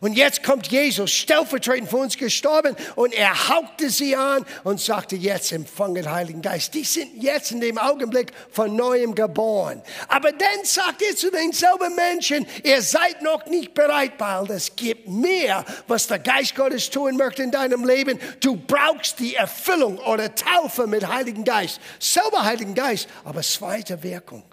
Und 0.00 0.14
jetzt 0.14 0.42
kommt 0.42 0.66
Jesus, 0.68 1.10
stellvertretend 1.10 1.88
für 1.88 1.98
uns 1.98 2.16
gestorben, 2.16 2.76
und 2.96 3.12
er 3.12 3.48
hauchte 3.48 3.90
sie 3.90 4.16
an 4.16 4.44
und 4.64 4.80
sagte, 4.80 5.16
jetzt 5.16 5.52
empfangen 5.52 6.10
Heiligen 6.10 6.42
Geist. 6.42 6.74
Die 6.74 6.84
sind 6.84 7.22
jetzt 7.22 7.52
in 7.52 7.60
dem 7.60 7.78
Augenblick 7.78 8.32
von 8.50 8.74
neuem 8.74 9.14
geboren. 9.14 9.82
Aber 10.08 10.32
dann 10.32 10.64
sagt 10.64 11.02
er 11.02 11.16
zu 11.16 11.30
denselben 11.30 11.94
Menschen, 11.94 12.46
ihr 12.62 12.82
seid 12.82 13.22
noch 13.22 13.46
nicht 13.46 13.74
bereit, 13.74 14.12
weil 14.18 14.50
es 14.50 14.74
gibt 14.76 15.08
mehr, 15.08 15.64
was 15.86 16.06
der 16.06 16.18
Geist 16.18 16.54
Gottes 16.54 16.90
tun 16.90 17.16
möchte 17.16 17.42
in 17.42 17.50
deinem 17.50 17.84
Leben. 17.84 18.18
Du 18.40 18.56
brauchst 18.56 19.18
die 19.18 19.34
Erfüllung 19.34 19.98
oder 19.98 20.34
Taufe 20.34 20.86
mit 20.86 21.06
Heiligen 21.06 21.44
Geist. 21.44 21.80
Selber 21.98 22.42
Heiligen 22.44 22.74
Geist, 22.74 23.08
aber 23.24 23.42
zweite 23.42 24.02
Wirkung 24.02 24.44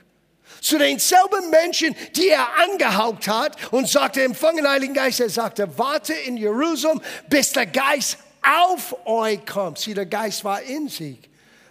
zu 0.62 0.78
denselben 0.78 1.50
Menschen, 1.50 1.96
die 2.16 2.30
er 2.30 2.48
angehaucht 2.60 3.28
hat 3.28 3.58
und 3.74 3.90
sagte, 3.90 4.24
empfangen 4.24 4.66
Heiligen 4.66 4.94
Geist. 4.94 5.20
Er 5.20 5.30
sagte, 5.30 5.78
warte 5.78 6.14
in 6.14 6.38
Jerusalem, 6.38 7.02
bis 7.28 7.52
der 7.52 7.66
Geist 7.66 8.18
auf 8.42 8.96
euch 9.06 9.46
kommt. 9.46 9.80
Sieh, 9.80 9.94
der 9.94 10.06
Geist 10.06 10.46
war 10.46 10.62
in 10.62 10.88
sich. 10.88 11.20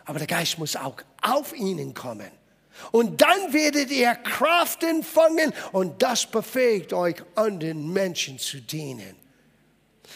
aber 0.05 0.19
der 0.19 0.27
Geist 0.27 0.59
muss 0.59 0.75
auch 0.75 0.97
auf 1.23 1.57
ihnen 1.57 1.95
kommen. 1.95 2.31
Und 2.91 3.21
dann 3.21 3.53
werdet 3.53 3.93
ihr 3.93 4.15
Kraft 4.17 4.83
empfangen 4.83 5.53
und 5.71 6.03
das 6.03 6.27
befähigt 6.27 6.93
euch, 6.93 7.17
anderen 7.37 7.93
Menschen 7.93 8.39
zu 8.39 8.61
dienen. 8.61 9.15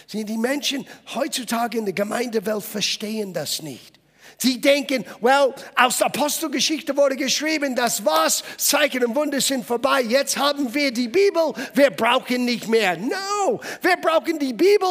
Sie, 0.08 0.24
die 0.24 0.36
Menschen 0.36 0.84
heutzutage 1.14 1.78
in 1.78 1.84
der 1.84 1.94
Gemeindewelt 1.94 2.64
verstehen 2.64 3.32
das 3.32 3.62
nicht. 3.62 4.00
Sie 4.38 4.60
denken, 4.60 5.04
well, 5.20 5.54
aus 5.76 5.98
der 5.98 6.08
Apostelgeschichte 6.08 6.96
wurde 6.96 7.16
geschrieben, 7.16 7.74
das 7.74 8.04
war's, 8.04 8.42
Zeichen 8.56 9.04
und 9.04 9.14
Wunder 9.14 9.40
sind 9.40 9.64
vorbei, 9.64 10.02
jetzt 10.02 10.36
haben 10.36 10.72
wir 10.74 10.90
die 10.90 11.08
Bibel, 11.08 11.52
wir 11.74 11.90
brauchen 11.90 12.44
nicht 12.44 12.68
mehr. 12.68 12.96
No, 12.96 13.60
wir 13.80 13.96
brauchen 13.96 14.38
die 14.38 14.52
Bibel 14.52 14.88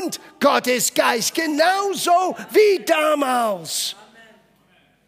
und 0.00 0.20
Gottes 0.40 0.92
Geist, 0.92 1.34
genauso 1.34 2.36
wie 2.50 2.84
damals. 2.84 3.96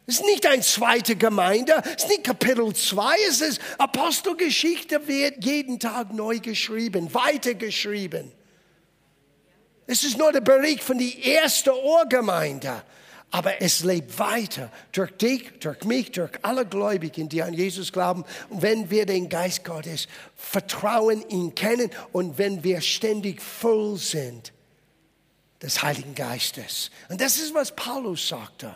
Es 0.07 0.21
ist 0.21 0.25
nicht 0.25 0.47
eine 0.47 0.62
zweite 0.62 1.16
Gemeinde, 1.16 1.83
es 1.85 2.04
ist 2.04 2.09
nicht 2.09 2.25
Kapitel 2.25 2.75
2, 2.75 3.14
es 3.28 3.42
ist 3.42 3.61
Apostelgeschichte 3.76 5.07
wird 5.07 5.45
jeden 5.45 5.78
Tag 5.78 6.14
neu 6.14 6.38
geschrieben, 6.38 7.12
weitergeschrieben. 7.12 8.33
Es 9.87 10.04
ist 10.04 10.16
nur 10.16 10.33
der 10.33 10.40
Bericht 10.40 10.83
von 10.83 10.99
der 10.99 11.42
ersten 11.42 11.71
Urgemeinde. 11.71 12.83
Aber 13.31 13.61
es 13.61 13.85
lebt 13.85 14.19
weiter 14.19 14.71
durch 14.93 15.11
dich, 15.13 15.59
durch 15.61 15.85
mich, 15.85 16.13
durch 16.13 16.31
alle 16.43 16.65
Gläubigen, 16.65 17.29
die 17.29 17.43
an 17.43 17.53
Jesus 17.53 17.93
glauben. 17.93 18.25
Wenn 18.49 18.91
wir 18.91 19.05
den 19.05 19.29
Geist 19.29 19.65
Gottes 19.65 20.09
vertrauen, 20.35 21.23
ihn 21.29 21.55
kennen 21.55 21.91
und 22.13 22.39
wenn 22.39 22.65
wir 22.65 22.81
ständig 22.81 23.43
voll 23.43 23.99
sind 23.99 24.53
des 25.61 25.83
Heiligen 25.83 26.15
Geistes. 26.15 26.91
Und 27.09 27.21
das 27.21 27.37
ist, 27.37 27.53
was 27.53 27.75
Paulus 27.75 28.29
sagte. 28.29 28.75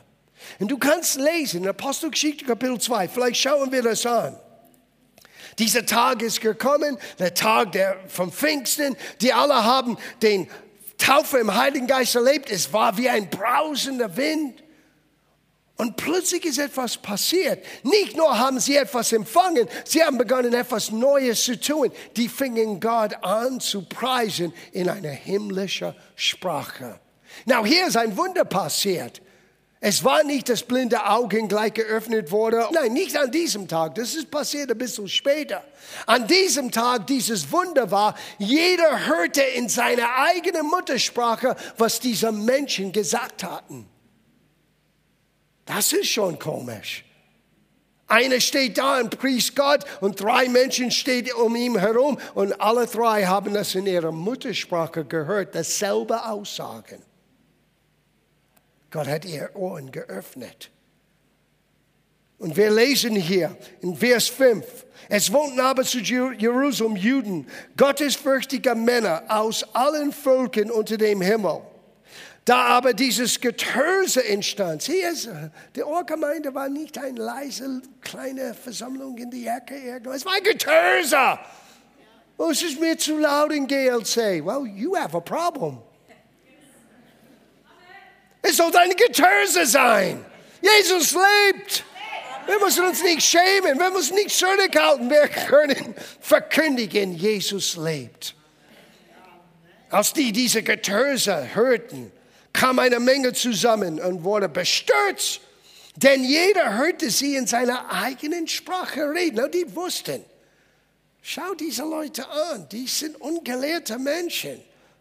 Und 0.58 0.68
du 0.68 0.76
kannst 0.76 1.16
lesen 1.18 1.62
in 1.62 1.68
Apostelgeschichte 1.68 2.44
Kapitel 2.44 2.78
2, 2.78 3.08
vielleicht 3.08 3.40
schauen 3.40 3.70
wir 3.72 3.82
das 3.82 4.04
an. 4.04 4.36
Dieser 5.58 5.84
Tag 5.84 6.22
ist 6.22 6.40
gekommen, 6.40 6.96
der 7.18 7.34
Tag 7.34 7.72
der, 7.72 7.96
vom 8.08 8.32
Pfingsten. 8.32 8.96
Die 9.20 9.32
alle 9.32 9.64
haben 9.64 9.98
den 10.22 10.48
Taufe 11.02 11.38
im 11.38 11.54
Heiligen 11.54 11.86
Geist 11.88 12.14
erlebt. 12.14 12.50
Es 12.50 12.72
war 12.72 12.96
wie 12.96 13.08
ein 13.08 13.28
brausender 13.28 14.16
Wind. 14.16 14.62
Und 15.76 15.96
plötzlich 15.96 16.44
ist 16.44 16.58
etwas 16.58 16.96
passiert. 16.96 17.64
Nicht 17.82 18.16
nur 18.16 18.38
haben 18.38 18.60
sie 18.60 18.76
etwas 18.76 19.10
empfangen, 19.10 19.66
sie 19.84 20.04
haben 20.04 20.16
begonnen, 20.16 20.54
etwas 20.54 20.92
Neues 20.92 21.42
zu 21.42 21.58
tun. 21.58 21.90
Die 22.16 22.28
fingen 22.28 22.78
Gott 22.78 23.14
an 23.24 23.58
zu 23.58 23.82
preisen 23.82 24.52
in 24.70 24.88
einer 24.88 25.10
himmlischen 25.10 25.92
Sprache. 26.14 27.00
Now, 27.46 27.64
hier 27.64 27.88
ist 27.88 27.96
ein 27.96 28.16
Wunder 28.16 28.44
passiert. 28.44 29.20
Es 29.84 30.04
war 30.04 30.22
nicht, 30.22 30.48
dass 30.48 30.62
blinde 30.62 31.04
Augen 31.06 31.48
gleich 31.48 31.74
geöffnet 31.74 32.30
wurde. 32.30 32.68
Nein, 32.70 32.92
nicht 32.92 33.16
an 33.16 33.32
diesem 33.32 33.66
Tag. 33.66 33.96
Das 33.96 34.14
ist 34.14 34.30
passiert 34.30 34.70
ein 34.70 34.78
bisschen 34.78 35.08
später. 35.08 35.64
An 36.06 36.24
diesem 36.28 36.70
Tag 36.70 37.08
dieses 37.08 37.50
Wunder 37.50 37.90
war, 37.90 38.14
jeder 38.38 39.06
hörte 39.06 39.42
in 39.42 39.68
seiner 39.68 40.08
eigenen 40.18 40.66
Muttersprache, 40.66 41.56
was 41.78 41.98
diese 41.98 42.30
Menschen 42.30 42.92
gesagt 42.92 43.42
hatten. 43.42 43.88
Das 45.64 45.92
ist 45.92 46.10
schon 46.10 46.38
komisch. 46.38 47.04
Einer 48.06 48.38
steht 48.38 48.78
da 48.78 49.00
und 49.00 49.18
priest 49.18 49.56
Gott 49.56 49.84
und 50.00 50.20
drei 50.20 50.48
Menschen 50.48 50.92
stehen 50.92 51.28
um 51.32 51.56
ihn 51.56 51.76
herum 51.76 52.20
und 52.34 52.52
alle 52.60 52.86
drei 52.86 53.24
haben 53.24 53.52
das 53.52 53.74
in 53.74 53.86
ihrer 53.86 54.12
Muttersprache 54.12 55.04
gehört, 55.04 55.56
dasselbe 55.56 56.24
Aussagen. 56.24 57.02
Gott 58.92 59.08
hat 59.08 59.24
ihr 59.24 59.50
Ohren 59.54 59.90
geöffnet. 59.90 60.70
Und 62.38 62.56
wir 62.56 62.70
lesen 62.70 63.16
hier 63.16 63.56
in 63.80 63.96
Vers 63.96 64.28
5, 64.28 64.64
es 65.08 65.32
wohnten 65.32 65.60
aber 65.60 65.84
zu 65.84 65.98
Jerusalem 65.98 66.96
Juden, 66.96 67.46
gottesfürchtige 67.76 68.74
Männer 68.74 69.22
aus 69.28 69.64
allen 69.74 70.12
Völkern 70.12 70.70
unter 70.70 70.98
dem 70.98 71.22
Himmel. 71.22 71.62
Da 72.44 72.64
aber 72.64 72.92
dieses 72.92 73.40
Getöse 73.40 74.24
entstand, 74.26 74.82
hier 74.82 75.10
ist, 75.10 75.28
die 75.76 75.84
Ohrgemeinde 75.84 76.52
war 76.52 76.68
nicht 76.68 76.98
eine 76.98 77.18
leise 77.18 77.80
kleine 78.00 78.52
Versammlung 78.52 79.16
in 79.16 79.30
die 79.30 79.46
Ecke, 79.46 80.00
es 80.12 80.26
war 80.26 80.34
ein 80.34 80.42
Getöse. 80.42 81.38
Oh, 82.36 82.50
es 82.50 82.62
ist 82.62 82.80
mir 82.80 82.98
zu 82.98 83.18
laut 83.18 83.52
in 83.52 83.68
GLC. 83.68 84.44
Well, 84.44 84.66
you 84.66 84.96
have 84.96 85.16
a 85.16 85.20
problem. 85.20 85.78
Es 88.42 88.56
soll 88.56 88.76
ein 88.76 88.90
Getöse 88.90 89.64
sein. 89.66 90.24
Jesus 90.60 91.12
lebt. 91.12 91.84
Wir 92.46 92.58
müssen 92.58 92.84
uns 92.84 93.02
nicht 93.02 93.22
schämen, 93.22 93.78
wir 93.78 93.90
müssen 93.90 94.16
nicht 94.16 94.30
zurückhalten, 94.30 95.08
wir 95.08 95.28
können 95.28 95.94
verkündigen, 96.20 97.14
Jesus 97.14 97.76
lebt. 97.76 98.34
Als 99.90 100.12
die 100.12 100.32
diese 100.32 100.62
Getöse 100.62 101.54
hörten, 101.54 102.10
kam 102.52 102.80
eine 102.80 102.98
Menge 102.98 103.32
zusammen 103.32 104.00
und 104.00 104.24
wurde 104.24 104.48
bestürzt, 104.48 105.40
denn 105.94 106.24
jeder 106.24 106.78
hörte 106.78 107.10
sie 107.10 107.36
in 107.36 107.46
seiner 107.46 107.92
eigenen 107.92 108.48
Sprache 108.48 109.10
reden. 109.10 109.44
Und 109.44 109.54
die 109.54 109.76
wussten, 109.76 110.24
schau 111.22 111.54
diese 111.54 111.82
Leute 111.82 112.28
an, 112.28 112.68
die 112.70 112.88
sind 112.88 113.20
ungelehrte 113.20 113.98
Menschen. 113.98 114.60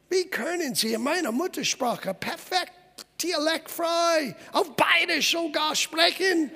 Wie 0.10 0.25
können 0.27 0.75
sie 0.75 0.93
in 0.93 1.01
meiner 1.01 1.32
Muttersprache 1.32 2.13
perfekt 2.13 2.73
dialektfrei, 3.24 4.36
auf 4.52 4.76
beide 4.76 5.22
sogar 5.22 5.76
sprechen. 5.76 6.52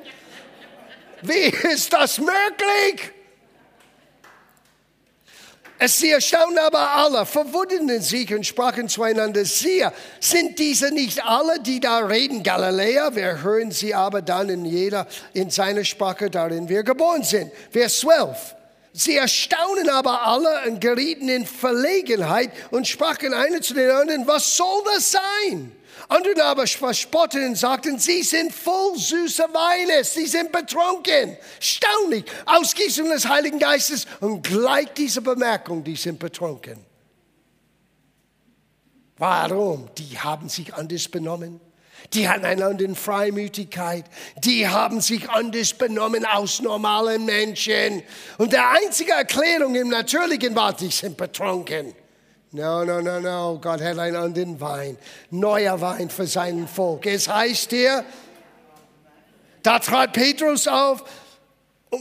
Wie 1.21 1.47
ist 1.71 1.93
das 1.93 2.19
möglich? 2.19 3.11
Es 5.77 5.97
sie 5.97 6.11
erstaunen 6.11 6.57
aber 6.57 6.95
alle, 6.95 7.25
verwunderten 7.25 8.01
sich 8.01 8.33
und 8.33 8.45
sprachen 8.45 8.87
zueinander, 8.87 9.43
siehe, 9.43 9.91
sind 10.21 10.57
diese 10.57 10.93
nicht 10.93 11.23
alle, 11.25 11.59
die 11.59 11.81
da 11.81 11.97
reden, 11.97 12.43
Galiläer? 12.43 13.13
Wir 13.13 13.43
hören 13.43 13.71
sie 13.71 13.93
aber 13.93 14.21
dann 14.21 14.47
in 14.47 14.63
jeder, 14.63 15.05
in 15.33 15.49
seiner 15.49 15.83
Sprache, 15.83 16.29
darin 16.29 16.69
wir 16.69 16.83
geboren 16.83 17.23
sind. 17.23 17.51
Vers 17.71 17.99
12. 17.99 18.55
Sie 18.93 19.17
erstaunen 19.17 19.89
aber 19.89 20.25
alle 20.25 20.69
und 20.69 20.79
gerieten 20.79 21.27
in 21.27 21.45
Verlegenheit 21.45 22.51
und 22.71 22.87
sprachen 22.87 23.33
einer 23.33 23.59
zu 23.59 23.73
den 23.73 23.91
anderen, 23.91 24.25
was 24.25 24.55
soll 24.55 24.81
das 24.85 25.11
sein? 25.11 25.74
Andere 26.07 26.43
aber 26.43 26.67
verspotteten 26.67 27.49
und 27.49 27.55
sagten, 27.55 27.97
sie 27.97 28.21
sind 28.21 28.53
voll 28.53 28.97
süßer 28.97 29.47
Weine, 29.53 30.03
sie 30.03 30.27
sind 30.27 30.51
betrunken. 30.51 31.37
Staunlich, 31.59 32.25
Ausgießung 32.45 33.09
des 33.09 33.27
Heiligen 33.27 33.59
Geistes 33.59 34.05
und 34.19 34.43
gleich 34.43 34.93
diese 34.95 35.21
Bemerkung, 35.21 35.83
die 35.83 35.95
sind 35.95 36.19
betrunken. 36.19 36.85
Warum? 39.17 39.89
Die 39.97 40.19
haben 40.19 40.49
sich 40.49 40.73
anders 40.73 41.07
benommen. 41.07 41.61
Die 42.13 42.29
hatten 42.29 42.45
eine 42.45 42.65
andere 42.65 42.93
Freimütigkeit. 42.93 44.05
Die 44.37 44.67
haben 44.67 45.01
sich 45.01 45.29
anders 45.29 45.73
benommen 45.73 46.25
aus 46.25 46.61
normalen 46.61 47.25
Menschen. 47.25 48.03
Und 48.37 48.53
der 48.53 48.69
einzige 48.69 49.13
Erklärung 49.13 49.75
im 49.75 49.89
Natürlichen 49.89 50.55
war, 50.55 50.73
die 50.73 50.91
sind 50.91 51.17
betrunken. 51.17 51.95
No, 52.55 52.85
no, 52.85 53.01
no, 53.01 53.19
no. 53.19 53.59
Gott 53.61 53.81
hat 53.81 53.99
einen 53.99 54.15
anderen 54.15 54.61
Wein. 54.61 54.97
Neuer 55.29 55.81
Wein 55.81 56.09
für 56.09 56.25
sein 56.25 56.69
Volk. 56.69 57.05
Es 57.05 57.27
heißt 57.27 57.71
hier, 57.71 58.05
da 59.61 59.77
trat 59.79 60.13
Petrus 60.13 60.65
auf 60.65 61.03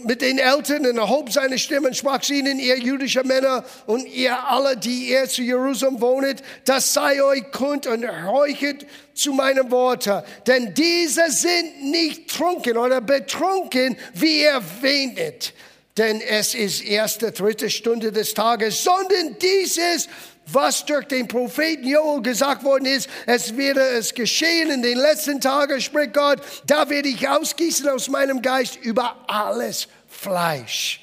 mit 0.04 0.22
den 0.22 0.38
Eltern 0.38 0.86
und 0.86 0.96
erhob 0.96 1.32
seine 1.32 1.58
Stimme 1.58 1.88
und 1.88 1.96
sprach 1.96 2.20
zu 2.20 2.34
ihnen, 2.34 2.60
ihr 2.60 2.78
jüdische 2.78 3.24
Männer 3.24 3.64
und 3.86 4.06
ihr 4.06 4.48
alle, 4.48 4.76
die 4.76 5.10
ihr 5.10 5.28
zu 5.28 5.42
Jerusalem 5.42 6.00
wohnet, 6.00 6.40
das 6.64 6.94
sei 6.94 7.20
euch 7.20 7.50
kund 7.50 7.88
und 7.88 8.06
heuchet 8.24 8.86
zu 9.12 9.32
meinen 9.32 9.72
Worten. 9.72 10.22
Denn 10.46 10.72
diese 10.72 11.32
sind 11.32 11.82
nicht 11.82 12.30
trunken 12.30 12.76
oder 12.76 13.00
betrunken, 13.00 13.96
wie 14.12 14.42
ihr 14.42 14.62
wähnet. 14.80 15.52
Denn 15.96 16.20
es 16.20 16.54
ist 16.54 16.84
erste, 16.84 17.30
dritte 17.30 17.70
Stunde 17.70 18.10
des 18.10 18.34
Tages, 18.34 18.82
sondern 18.82 19.36
dieses 19.38 20.08
was 20.46 20.84
durch 20.84 21.06
den 21.06 21.26
Propheten 21.28 21.86
Joel 21.86 22.22
gesagt 22.22 22.64
worden 22.64 22.86
ist, 22.86 23.08
es 23.26 23.56
werde 23.56 23.80
es 23.80 24.14
geschehen 24.14 24.70
in 24.70 24.82
den 24.82 24.98
letzten 24.98 25.40
Tagen, 25.40 25.80
spricht 25.80 26.14
Gott, 26.14 26.40
da 26.66 26.88
werde 26.88 27.08
ich 27.08 27.28
ausgießen 27.28 27.88
aus 27.88 28.08
meinem 28.08 28.42
Geist 28.42 28.76
über 28.82 29.16
alles 29.26 29.88
Fleisch. 30.08 31.00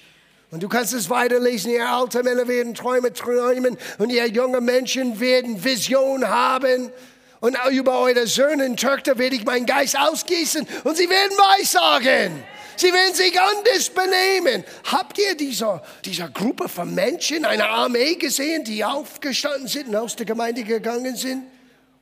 Und 0.51 0.61
du 0.61 0.67
kannst 0.67 0.93
es 0.93 1.09
weiterlesen, 1.09 1.71
ihr 1.71 1.87
alte 1.87 2.23
Männer 2.23 2.47
werden 2.47 2.75
Träume 2.75 3.13
träumen 3.13 3.77
und 3.97 4.09
ihr 4.09 4.27
junge 4.27 4.59
Menschen 4.59 5.19
werden 5.19 5.63
Vision 5.63 6.27
haben. 6.27 6.91
Und 7.39 7.57
über 7.71 7.99
eure 7.99 8.27
Söhne 8.27 8.65
und 8.65 8.79
Töchter 8.79 9.17
werde 9.17 9.35
ich 9.35 9.45
meinen 9.45 9.65
Geist 9.65 9.97
ausgießen 9.97 10.67
und 10.83 10.97
sie 10.97 11.09
werden 11.09 11.37
Weissagen. 11.37 12.43
Sie 12.75 12.91
werden 12.91 13.13
sich 13.13 13.39
anders 13.39 13.89
benehmen. 13.89 14.63
Habt 14.91 15.17
ihr 15.17 15.35
dieser, 15.35 15.83
dieser 16.03 16.29
Gruppe 16.29 16.67
von 16.69 16.93
Menschen, 16.93 17.45
eine 17.45 17.67
Armee 17.67 18.15
gesehen, 18.15 18.63
die 18.63 18.83
aufgestanden 18.83 19.67
sind 19.67 19.89
und 19.89 19.95
aus 19.95 20.15
der 20.15 20.25
Gemeinde 20.25 20.63
gegangen 20.63 21.15
sind? 21.15 21.43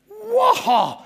Wow! 0.07 0.97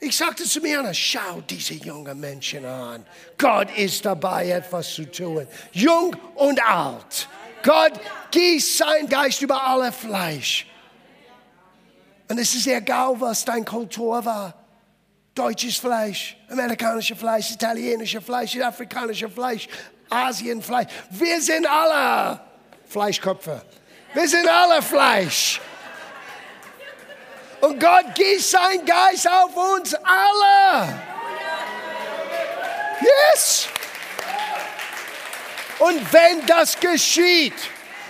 Ich 0.00 0.16
sagte 0.16 0.42
zu 0.44 0.60
mir, 0.60 0.92
schau 0.92 1.40
diese 1.48 1.74
jungen 1.74 2.18
Menschen 2.18 2.64
an. 2.64 3.06
Gott 3.38 3.68
ist 3.76 4.04
dabei, 4.04 4.50
etwas 4.50 4.92
zu 4.92 5.04
tun. 5.04 5.46
Jung 5.72 6.16
und 6.34 6.60
alt. 6.60 7.28
Gott 7.62 7.92
gießt 8.32 8.78
sein 8.78 9.08
Geist 9.08 9.40
über 9.42 9.64
alle 9.64 9.92
Fleisch. 9.92 10.66
Und 12.28 12.38
es 12.38 12.54
ist 12.54 12.66
egal, 12.66 13.14
was 13.20 13.44
deine 13.44 13.64
Kultur 13.64 14.24
war. 14.24 14.61
Deutsches 15.34 15.78
Fleisch, 15.78 16.36
amerikanisches 16.50 17.18
Fleisch, 17.18 17.50
italienisches 17.52 18.22
Fleisch, 18.22 18.58
afrikanisches 18.58 19.32
Fleisch, 19.32 19.68
Asienfleisch. 20.10 20.88
Wir 21.10 21.40
sind 21.40 21.66
alle 21.66 22.38
Fleischköpfe. 22.86 23.62
Wir 24.12 24.28
sind 24.28 24.46
alle 24.46 24.82
Fleisch. 24.82 25.60
Und 27.62 27.80
Gott 27.80 28.14
gießt 28.14 28.50
sein 28.50 28.84
Geist 28.84 29.26
auf 29.26 29.56
uns 29.56 29.94
alle. 29.94 31.00
Yes. 33.00 33.68
Und 35.78 36.12
wenn 36.12 36.44
das 36.46 36.78
geschieht, 36.78 37.54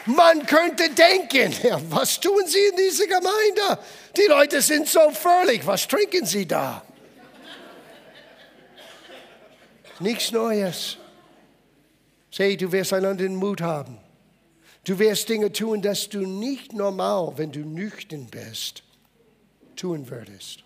man 0.06 0.44
könnte 0.44 0.90
denken, 0.90 1.54
ja, 1.62 1.78
was 1.88 2.18
tun 2.18 2.46
sie 2.46 2.66
in 2.70 2.76
dieser 2.76 3.06
Gemeinde? 3.06 3.78
Die 4.16 4.26
Leute 4.26 4.61
sind 4.61 4.88
so 4.88 5.11
fröhlich, 5.11 5.64
was 5.64 5.87
trinken 5.87 6.26
sie 6.26 6.46
da? 6.46 6.82
Nichts 10.03 10.33
Neues. 10.33 10.99
Seh, 12.31 12.57
du 12.57 12.73
wirst 12.73 12.93
einander 12.93 13.25
den 13.25 13.37
Mut 13.37 13.61
haben. 13.61 13.99
Du 14.85 14.99
wirst 14.99 15.29
Dinge 15.29 15.53
tun, 15.53 15.81
dass 15.81 16.09
du 16.09 16.27
nicht 16.27 16.73
normal, 16.73 17.35
wenn 17.37 17.53
du 17.53 17.61
nüchtern 17.61 18.27
bist, 18.27 18.83
tun 19.77 20.11
würdest. 20.11 20.65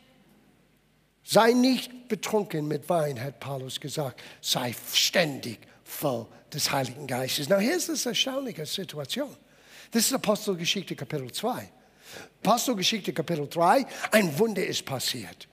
Sei 1.23 1.53
nicht 1.53 2.09
betrunken 2.09 2.67
mit 2.69 2.89
Wein, 2.89 3.21
hat 3.21 3.41
Paulus 3.41 3.81
gesagt. 3.81 4.23
Sei 4.41 4.75
ständig 4.93 5.59
voll 5.85 6.27
des 6.53 6.71
Heiligen 6.71 7.07
Geistes. 7.07 7.49
Na, 7.49 7.59
hier 7.59 7.77
ist 7.77 7.91
eine 7.91 7.99
erstaunliche 8.13 8.65
Situation. 8.65 9.37
Das 9.91 10.05
ist 10.05 10.13
Apostelgeschichte 10.13 10.97
Kapitel 10.97 11.31
2. 11.31 11.69
Apostelgeschichte 12.43 13.13
Kapitel 13.13 13.49
3, 13.49 13.85
ein 14.13 14.39
Wunder 14.39 14.65
ist 14.65 14.85
passiert. 14.85 15.49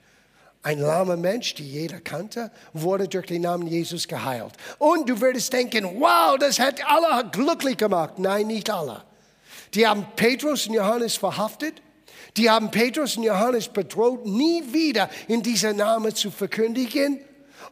Ein 0.64 0.80
lahmer 0.80 1.16
Mensch, 1.16 1.54
die 1.54 1.62
jeder 1.62 2.00
kannte, 2.00 2.50
wurde 2.72 3.06
durch 3.06 3.26
den 3.26 3.42
Namen 3.42 3.68
Jesus 3.68 4.08
geheilt. 4.08 4.54
Und 4.78 5.08
du 5.08 5.20
würdest 5.20 5.52
denken, 5.52 6.00
wow, 6.00 6.36
das 6.36 6.58
hat 6.58 6.84
alle 6.84 7.30
glücklich 7.30 7.76
gemacht. 7.76 8.18
Nein, 8.18 8.48
nicht 8.48 8.68
alle. 8.68 9.04
Die 9.74 9.86
haben 9.86 10.04
Petrus 10.16 10.66
und 10.66 10.74
Johannes 10.74 11.16
verhaftet 11.16 11.80
die 12.36 12.50
haben 12.50 12.70
Petrus 12.70 13.16
und 13.16 13.22
Johannes 13.22 13.68
bedroht, 13.68 14.26
nie 14.26 14.62
wieder 14.72 15.08
in 15.28 15.42
dieser 15.42 15.72
Name 15.72 16.14
zu 16.14 16.30
verkündigen. 16.30 17.20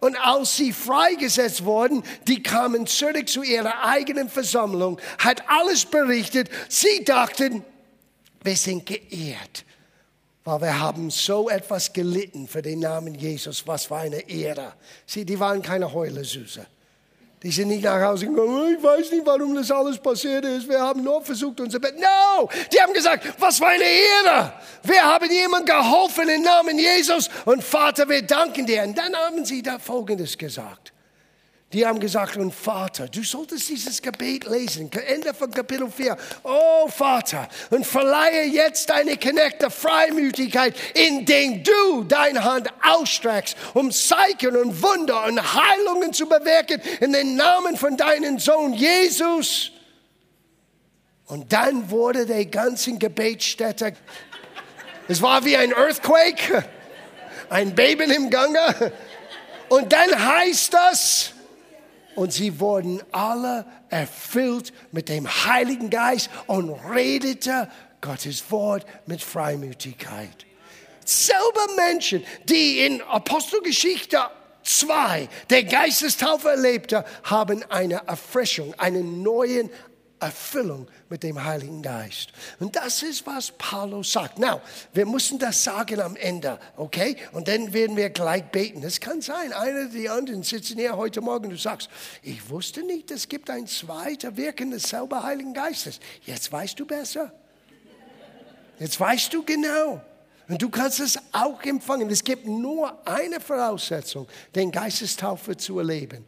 Und 0.00 0.16
als 0.16 0.56
sie 0.56 0.72
freigesetzt 0.72 1.64
wurden, 1.64 2.02
die 2.26 2.42
kamen 2.42 2.86
zurück 2.86 3.28
zu 3.28 3.42
ihrer 3.42 3.84
eigenen 3.84 4.28
Versammlung, 4.28 5.00
hat 5.18 5.48
alles 5.48 5.84
berichtet. 5.84 6.48
Sie 6.68 7.04
dachten, 7.04 7.64
wir 8.42 8.56
sind 8.56 8.86
geehrt, 8.86 9.64
weil 10.44 10.60
wir 10.60 10.80
haben 10.80 11.10
so 11.10 11.48
etwas 11.48 11.92
gelitten 11.92 12.48
für 12.48 12.62
den 12.62 12.80
Namen 12.80 13.14
Jesus. 13.14 13.66
Was 13.66 13.86
für 13.86 13.96
eine 13.96 14.28
Ehre. 14.28 14.74
Sie, 15.06 15.24
die 15.24 15.38
waren 15.38 15.62
keine 15.62 15.92
Heulersüße. 15.92 16.66
Die 17.42 17.50
sind 17.50 17.68
nicht 17.68 17.82
nach 17.82 18.00
Hause 18.00 18.26
gekommen, 18.26 18.76
ich 18.78 18.82
weiß 18.82 19.10
nicht, 19.10 19.26
warum 19.26 19.56
das 19.56 19.68
alles 19.72 19.98
passiert 19.98 20.44
ist. 20.44 20.68
Wir 20.68 20.80
haben 20.80 21.02
nur 21.02 21.20
versucht, 21.22 21.58
unser 21.60 21.80
Bett. 21.80 21.96
No! 21.98 22.48
Die 22.72 22.80
haben 22.80 22.92
gesagt, 22.92 23.34
was 23.40 23.58
für 23.58 23.66
eine 23.66 23.82
Ehre! 23.82 24.52
Wir 24.84 25.02
haben 25.02 25.28
jemand 25.28 25.66
geholfen 25.66 26.28
im 26.28 26.42
Namen 26.42 26.78
Jesus 26.78 27.28
und 27.44 27.64
Vater, 27.64 28.08
wir 28.08 28.22
danken 28.22 28.64
dir. 28.64 28.84
Und 28.84 28.96
dann 28.96 29.12
haben 29.16 29.44
sie 29.44 29.60
da 29.60 29.80
Folgendes 29.80 30.38
gesagt. 30.38 30.92
Die 31.72 31.86
haben 31.86 32.00
gesagt, 32.00 32.36
und 32.36 32.52
Vater, 32.52 33.08
du 33.08 33.22
solltest 33.22 33.68
dieses 33.70 34.02
Gebet 34.02 34.46
lesen, 34.46 34.90
Ende 34.92 35.32
von 35.32 35.50
Kapitel 35.50 35.90
4. 35.90 36.16
Oh 36.42 36.86
Vater, 36.88 37.48
und 37.70 37.86
verleihe 37.86 38.44
jetzt 38.44 38.90
deine 38.90 39.16
Knechte 39.16 39.70
Freimütigkeit, 39.70 40.74
indem 40.94 41.64
du 41.64 42.04
deine 42.04 42.44
Hand 42.44 42.68
ausstreckst, 42.82 43.56
um 43.72 43.90
Zeichen 43.90 44.54
und 44.54 44.82
Wunder 44.82 45.24
und 45.24 45.40
Heilungen 45.40 46.12
zu 46.12 46.26
bewirken 46.26 46.82
in 47.00 47.14
den 47.14 47.36
Namen 47.36 47.78
von 47.78 47.96
deinem 47.96 48.38
Sohn 48.38 48.74
Jesus. 48.74 49.70
Und 51.26 51.54
dann 51.54 51.88
wurde 51.88 52.26
der 52.26 52.44
ganze 52.44 52.92
Gebetsstätte, 52.98 53.94
es 55.08 55.22
war 55.22 55.42
wie 55.46 55.56
ein 55.56 55.72
Earthquake, 55.72 56.64
ein 57.48 57.74
Beben 57.74 58.10
im 58.10 58.28
Gange. 58.28 58.92
Und 59.70 59.90
dann 59.90 60.10
heißt 60.10 60.74
das, 60.74 61.31
und 62.14 62.32
sie 62.32 62.60
wurden 62.60 63.02
alle 63.12 63.66
erfüllt 63.88 64.72
mit 64.92 65.08
dem 65.08 65.26
Heiligen 65.26 65.90
Geist 65.90 66.30
und 66.46 66.70
redete 66.70 67.68
Gottes 68.00 68.50
Wort 68.50 68.84
mit 69.06 69.22
Freimütigkeit. 69.22 70.46
Selber 71.04 71.66
Menschen, 71.76 72.24
die 72.44 72.80
in 72.80 73.02
Apostelgeschichte 73.02 74.18
2 74.62 75.28
der 75.50 75.64
Geistestaufe 75.64 76.50
erlebte, 76.50 77.04
haben 77.24 77.64
eine 77.68 78.06
Erfrischung, 78.06 78.74
einen 78.78 79.22
neuen 79.22 79.70
Erfüllung 80.22 80.88
mit 81.08 81.22
dem 81.22 81.42
Heiligen 81.44 81.82
Geist. 81.82 82.32
Und 82.60 82.76
das 82.76 83.02
ist, 83.02 83.26
was 83.26 83.50
Paulus 83.50 84.12
sagt. 84.12 84.38
Now, 84.38 84.60
wir 84.92 85.04
müssen 85.04 85.38
das 85.38 85.62
sagen 85.64 86.00
am 86.00 86.16
Ende, 86.16 86.58
okay? 86.76 87.16
Und 87.32 87.48
dann 87.48 87.72
werden 87.72 87.96
wir 87.96 88.10
gleich 88.10 88.44
beten. 88.44 88.82
Es 88.84 89.00
kann 89.00 89.20
sein, 89.20 89.52
einer 89.52 89.86
der 89.86 90.12
anderen 90.12 90.42
sitzen 90.42 90.78
hier 90.78 90.96
heute 90.96 91.20
Morgen 91.20 91.46
und 91.46 91.50
du 91.50 91.58
sagst, 91.58 91.90
ich 92.22 92.48
wusste 92.48 92.82
nicht, 92.82 93.10
es 93.10 93.28
gibt 93.28 93.50
ein 93.50 93.66
zweiter 93.66 94.36
Wirken 94.36 94.70
des 94.70 94.84
selber 94.84 95.22
Heiligen 95.22 95.52
Geistes. 95.52 95.98
Jetzt 96.24 96.50
weißt 96.50 96.78
du 96.78 96.86
besser. 96.86 97.32
Jetzt 98.78 98.98
weißt 98.98 99.34
du 99.34 99.42
genau. 99.42 100.00
Und 100.48 100.60
du 100.60 100.68
kannst 100.68 101.00
es 101.00 101.18
auch 101.32 101.62
empfangen. 101.62 102.10
Es 102.10 102.22
gibt 102.22 102.46
nur 102.46 103.06
eine 103.06 103.40
Voraussetzung, 103.40 104.26
den 104.54 104.70
Geistestaufe 104.70 105.56
zu 105.56 105.78
erleben. 105.78 106.24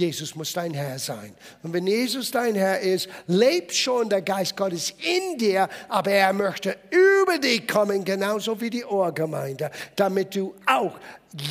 Jesus 0.00 0.34
muss 0.34 0.52
dein 0.54 0.72
Herr 0.72 0.98
sein. 0.98 1.34
Und 1.62 1.74
wenn 1.74 1.86
Jesus 1.86 2.30
dein 2.30 2.54
Herr 2.54 2.80
ist, 2.80 3.08
lebt 3.26 3.74
schon 3.74 4.08
der 4.08 4.22
Geist 4.22 4.56
Gottes 4.56 4.94
in 4.98 5.36
dir, 5.36 5.68
aber 5.88 6.10
er 6.10 6.32
möchte 6.32 6.76
über 6.90 7.38
dich 7.38 7.68
kommen, 7.68 8.02
genauso 8.02 8.58
wie 8.60 8.70
die 8.70 8.84
Ohrgemeinde, 8.84 9.70
damit 9.96 10.34
du 10.34 10.54
auch 10.64 10.98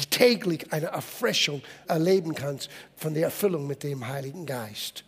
täglich 0.10 0.66
eine 0.74 0.88
Erfrischung 0.88 1.62
erleben 1.88 2.34
kannst 2.34 2.70
von 2.98 3.14
der 3.14 3.26
Erfüllung 3.26 3.68
mit 3.68 3.84
dem 3.84 4.08
Heiligen 4.08 4.46
Geist. 4.48 5.04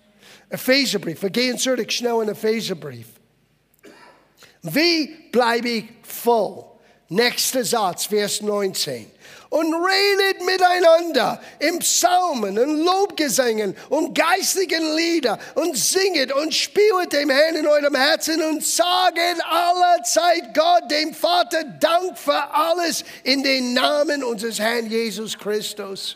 Epheserbrief, 0.49 1.23
wir 1.23 1.29
gehen 1.31 1.57
zurück 1.57 1.91
schnell 1.91 2.21
in 2.21 2.29
Epheserbrief. 2.29 3.07
Wie 4.61 5.07
bleibe 5.31 5.69
ich 5.69 5.85
voll? 6.03 6.65
Nächster 7.09 7.65
Satz, 7.65 8.05
Vers 8.05 8.41
19 8.41 9.07
und 9.51 9.73
redet 9.73 10.45
miteinander 10.45 11.41
im 11.59 11.79
Psalmen 11.79 12.57
und 12.57 12.85
Lobgesängen 12.85 13.75
und 13.89 14.17
geistlichen 14.17 14.95
Lieder 14.95 15.37
und 15.55 15.77
singet 15.77 16.31
und 16.31 16.55
spielt 16.55 17.11
dem 17.11 17.29
Herrn 17.29 17.57
in 17.57 17.67
eurem 17.67 17.93
Herzen 17.93 18.41
und 18.41 18.65
saget 18.65 19.43
allerzeit 19.45 20.53
Gott, 20.55 20.89
dem 20.89 21.13
Vater, 21.13 21.65
Dank 21.65 22.17
für 22.17 22.53
alles 22.53 23.03
in 23.23 23.43
den 23.43 23.73
Namen 23.73 24.23
unseres 24.23 24.57
Herrn 24.57 24.89
Jesus 24.89 25.37
Christus. 25.37 26.15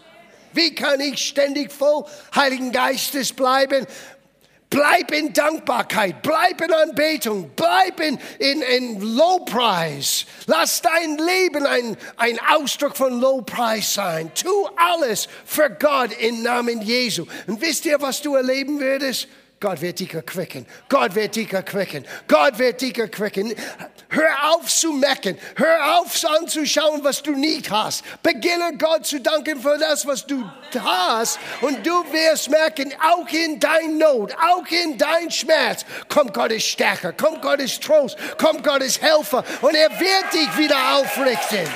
Wie 0.54 0.74
kann 0.74 1.02
ich 1.02 1.19
ständig 1.19 1.74
voll 1.74 2.06
Heiligen 2.34 2.71
Geistes 2.71 3.34
bleiben? 3.34 3.86
Bleib 4.69 5.12
in 5.12 5.32
Dankbarkeit, 5.32 6.21
bleib 6.21 6.60
in 6.60 6.73
Anbetung, 6.73 7.51
bleib 7.56 7.99
in, 7.99 8.19
in, 8.39 8.62
in 8.62 9.15
Lowpreis. 9.15 10.25
Lass 10.47 10.82
dein 10.82 11.17
Leben 11.17 11.65
ein, 11.65 11.95
ein 12.17 12.39
Ausdruck 12.49 12.97
von 12.97 13.19
Lowpreis 13.19 13.93
sein. 13.93 14.32
Tu 14.34 14.49
alles 14.75 15.28
für 15.45 15.69
Gott 15.69 16.12
im 16.19 16.41
Namen 16.41 16.82
Jesu. 16.82 17.25
Und 17.47 17.62
wisst 17.62 17.86
ihr, 17.86 18.01
was 18.01 18.21
du 18.21 18.36
erleben 18.36 18.80
würdest? 18.80 19.28
Gott 19.65 19.82
wird 19.82 19.99
dich 19.99 20.13
erquicken. 20.13 20.67
Gott 20.89 21.15
wird 21.15 21.36
dich 21.36 21.51
erquicken. 21.51 22.06
Gott 22.28 22.60
wird 22.60 22.80
dich 22.82 22.99
erquicken. 22.99 23.56
Hör 24.10 24.54
auf 24.54 24.67
zu 24.67 24.93
mecken. 24.93 25.39
Hör 25.56 25.97
auf 25.97 26.23
anzuschauen, 26.23 27.04
was 27.04 27.23
du 27.23 27.32
nicht 27.32 27.71
hast. 27.71 28.04
Beginne 28.21 28.78
Gott 28.78 29.08
zu 29.08 29.19
danken 29.19 29.60
für 29.60 29.75
das, 29.80 30.06
was 30.06 30.23
du 30.28 30.47
hast. 30.78 31.39
Und 31.62 31.84
du 31.84 31.91
wirst 32.13 32.51
merken, 32.51 32.93
auch 33.01 33.28
in 33.30 33.60
dein 33.60 33.97
Not, 33.97 34.36
auch 34.36 34.67
in 34.67 34.99
dein 34.99 35.32
Schmerz, 35.32 35.84
kommt 36.10 36.36
Gottes 36.36 36.63
Stärke, 36.63 37.12
kommt 37.13 37.41
Gottes 37.41 37.80
Trost, 37.80 38.17
kommt 38.38 38.63
Gottes 38.63 39.01
Helfer. 39.01 39.43
Und 39.62 39.73
er 39.73 39.89
wird 39.99 40.32
dich 40.32 40.58
wieder 40.60 40.97
aufrichten. 40.97 41.67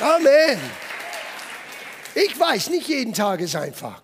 Amen. 0.00 0.58
Ich 2.16 2.36
weiß, 2.36 2.70
nicht 2.70 2.88
jeden 2.88 3.14
Tag 3.14 3.38
ist 3.38 3.54
einfach. 3.54 4.02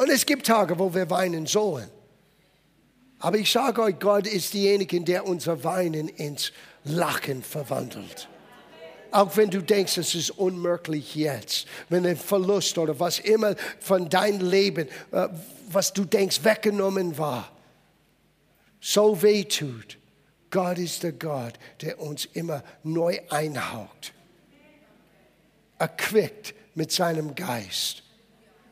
Und 0.00 0.08
es 0.08 0.24
gibt 0.24 0.46
Tage, 0.46 0.78
wo 0.78 0.94
wir 0.94 1.10
weinen 1.10 1.44
sollen. 1.46 1.90
Aber 3.18 3.36
ich 3.36 3.52
sage 3.52 3.82
euch, 3.82 3.98
Gott 3.98 4.26
ist 4.26 4.54
derjenige, 4.54 4.98
der 5.02 5.26
unser 5.26 5.62
Weinen 5.62 6.08
ins 6.08 6.52
Lachen 6.84 7.42
verwandelt. 7.42 8.26
Auch 9.10 9.36
wenn 9.36 9.50
du 9.50 9.60
denkst, 9.60 9.98
es 9.98 10.14
ist 10.14 10.30
unmöglich 10.30 11.14
jetzt, 11.16 11.66
wenn 11.90 12.06
ein 12.06 12.16
Verlust 12.16 12.78
oder 12.78 12.98
was 12.98 13.18
immer 13.18 13.56
von 13.78 14.08
deinem 14.08 14.48
Leben, 14.48 14.88
äh, 15.12 15.28
was 15.68 15.92
du 15.92 16.06
denkst, 16.06 16.44
weggenommen 16.44 17.18
war, 17.18 17.52
so 18.80 19.20
weh 19.20 19.44
tut. 19.44 19.98
Gott 20.50 20.78
ist 20.78 21.02
der 21.02 21.12
Gott, 21.12 21.58
der 21.82 22.00
uns 22.00 22.24
immer 22.24 22.64
neu 22.84 23.18
einhaucht, 23.28 24.14
erquickt 25.78 26.54
mit 26.74 26.90
seinem 26.90 27.34
Geist. 27.34 28.02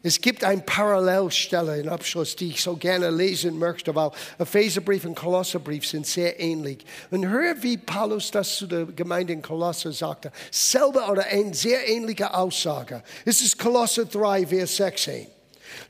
Es 0.02 0.20
gibt 0.20 0.44
eine 0.44 0.62
Parallelstelle 0.62 1.80
im 1.80 1.88
Abschluss, 1.88 2.36
die 2.36 2.50
ich 2.50 2.62
so 2.62 2.76
gerne 2.76 3.10
lesen 3.10 3.58
möchte, 3.58 3.94
weil 3.94 4.12
Epheserbrief 4.38 5.04
und 5.04 5.16
Kolosserbrief 5.16 5.86
sind 5.86 6.06
sehr 6.06 6.38
ähnlich. 6.38 6.84
Und 7.10 7.26
hör, 7.26 7.60
wie 7.62 7.76
Paulus 7.76 8.30
das 8.30 8.56
zu 8.56 8.68
der 8.68 8.84
Gemeinde 8.84 9.32
in 9.32 9.42
Kolosser 9.42 9.92
sagte. 9.92 10.30
Selber 10.52 11.10
oder 11.10 11.24
eine 11.24 11.52
sehr 11.52 11.88
ähnliche 11.88 12.32
Aussage. 12.32 13.02
Es 13.24 13.40
ist 13.40 13.58
Kolosser 13.58 14.04
3, 14.04 14.46
Vers 14.46 14.76
16. 14.76 15.26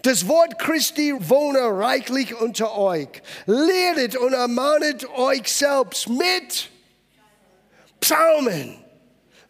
Das 0.03 0.27
Wort 0.27 0.59
Christi 0.59 1.15
wohne 1.19 1.61
reichlich 1.61 2.35
unter 2.35 2.77
euch. 2.79 3.09
Lehret 3.47 4.17
und 4.17 4.33
ermahnet 4.33 5.07
euch 5.11 5.53
selbst 5.53 6.09
mit 6.09 6.71
Psalmen 8.01 8.88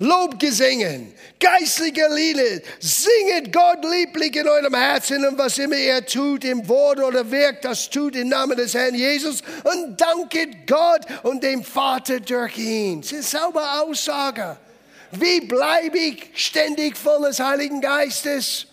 Lobgesängen, 0.01 1.13
geistliche 1.41 2.07
Lieder, 2.15 2.63
singet 2.79 3.53
Gott 3.53 3.85
lieblich 3.85 4.37
in 4.37 4.47
eurem 4.47 4.75
Herzen 4.75 5.27
und 5.27 5.37
was 5.37 5.59
immer 5.59 5.77
ihr 5.77 6.07
tut, 6.07 6.45
im 6.45 6.69
Wort 6.69 7.01
oder 7.01 7.29
Werk, 7.29 7.63
das 7.63 7.91
tut 7.91 8.15
im 8.15 8.29
Namen 8.29 8.57
des 8.57 8.75
Herrn 8.75 8.95
Jesus 8.95 9.43
und 9.65 10.01
danket 10.01 10.69
Gott 10.69 11.01
und 11.25 11.43
dem 11.43 11.65
Vater 11.65 12.21
durch 12.21 12.57
ihn. 12.59 13.01
Das 13.01 13.11
ist 13.11 13.31
sauber 13.33 13.83
Aussage. 13.83 14.57
Wie 15.11 15.41
bleibe 15.41 15.99
ich 15.99 16.31
ständig 16.35 16.97
voll 16.97 17.27
des 17.27 17.41
Heiligen 17.41 17.81
Geistes? 17.81 18.67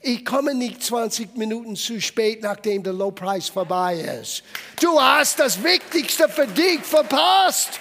Ich 0.00 0.24
komme 0.24 0.54
nicht 0.54 0.82
20 0.82 1.36
Minuten 1.36 1.76
zu 1.76 2.00
spät, 2.00 2.42
nachdem 2.42 2.82
der 2.82 2.94
Lobpreis 2.94 3.50
vorbei 3.50 3.96
ist. 4.22 4.42
Du 4.80 4.98
hast 4.98 5.38
das 5.38 5.62
Wichtigste 5.62 6.26
für 6.30 6.46
dich 6.46 6.80
verpasst. 6.80 7.78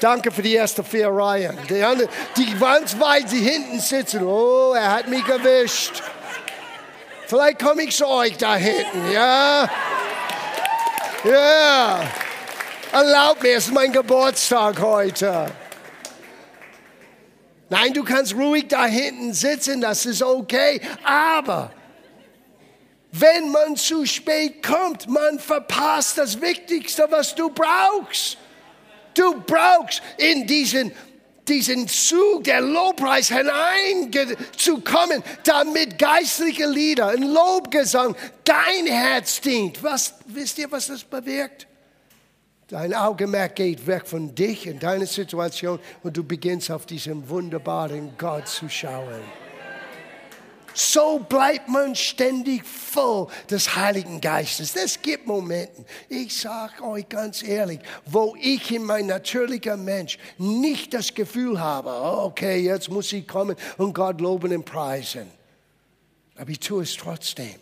Danke 0.00 0.30
für 0.30 0.42
die 0.42 0.54
ersten 0.54 0.84
vier 0.84 1.08
Reihen. 1.08 1.58
Die, 1.68 1.82
andere, 1.82 2.08
die 2.36 2.58
ganz 2.58 2.98
weit 3.00 3.28
sie 3.28 3.40
hinten 3.40 3.80
sitzen. 3.80 4.22
Oh, 4.24 4.72
er 4.74 4.92
hat 4.92 5.08
mich 5.08 5.26
erwischt. 5.26 6.02
Vielleicht 7.26 7.58
komme 7.58 7.82
ich 7.82 7.96
zu 7.96 8.06
euch 8.06 8.36
da 8.36 8.56
hinten, 8.56 9.10
ja? 9.12 9.68
Ja. 11.24 12.00
Erlaubt 12.92 13.42
mir, 13.42 13.56
es 13.56 13.66
ist 13.66 13.74
mein 13.74 13.92
Geburtstag 13.92 14.80
heute. 14.80 15.46
Nein, 17.68 17.92
du 17.92 18.02
kannst 18.02 18.34
ruhig 18.34 18.68
da 18.68 18.86
hinten 18.86 19.34
sitzen, 19.34 19.80
das 19.80 20.06
ist 20.06 20.22
okay. 20.22 20.80
Aber 21.04 21.70
wenn 23.12 23.50
man 23.50 23.76
zu 23.76 24.06
spät 24.06 24.62
kommt, 24.62 25.08
man 25.08 25.38
verpasst 25.38 26.18
das 26.18 26.40
Wichtigste, 26.40 27.06
was 27.10 27.34
du 27.34 27.50
brauchst. 27.50 28.38
Du 29.18 29.40
brauchst 29.46 30.00
in 30.16 30.46
diesen 30.46 30.92
diesen 31.48 31.88
Zug 31.88 32.44
der 32.44 32.60
Lobpreis 32.60 33.28
hineinzukommen, 33.28 35.22
damit 35.44 35.98
geistliche 35.98 36.66
Lieder, 36.66 37.08
ein 37.08 37.22
Lobgesang 37.22 38.14
dein 38.44 38.86
Herz 38.86 39.40
dient. 39.40 39.82
Was, 39.82 40.14
wisst 40.26 40.58
ihr, 40.58 40.70
was 40.70 40.88
das 40.88 41.04
bewirkt? 41.04 41.66
Dein 42.68 42.92
Augenmerk 42.92 43.56
geht 43.56 43.86
weg 43.86 44.06
von 44.06 44.34
dich 44.34 44.68
und 44.68 44.82
deiner 44.82 45.06
Situation 45.06 45.80
und 46.02 46.14
du 46.18 46.22
beginnst 46.22 46.70
auf 46.70 46.84
diesen 46.84 47.26
wunderbaren 47.30 48.12
Gott 48.18 48.46
zu 48.46 48.68
schauen. 48.68 49.22
So 50.80 51.18
bleibt 51.18 51.68
man 51.68 51.96
ständig 51.96 52.64
voll 52.64 53.26
des 53.50 53.74
Heiligen 53.74 54.20
Geistes. 54.20 54.76
Es 54.76 55.02
gibt 55.02 55.26
Momente, 55.26 55.84
ich 56.08 56.38
sage 56.38 56.84
euch 56.84 57.08
ganz 57.08 57.42
ehrlich, 57.42 57.80
wo 58.06 58.36
ich 58.40 58.70
in 58.70 58.84
mein 58.84 59.06
natürlicher 59.06 59.76
Mensch 59.76 60.18
nicht 60.38 60.94
das 60.94 61.12
Gefühl 61.12 61.58
habe, 61.58 61.90
okay, 61.90 62.60
jetzt 62.60 62.90
muss 62.90 63.12
ich 63.12 63.26
kommen 63.26 63.56
und 63.76 63.92
Gott 63.92 64.20
loben 64.20 64.54
und 64.54 64.64
preisen. 64.64 65.28
Aber 66.36 66.48
ich 66.48 66.60
tue 66.60 66.84
es 66.84 66.96
trotzdem. 66.96 67.56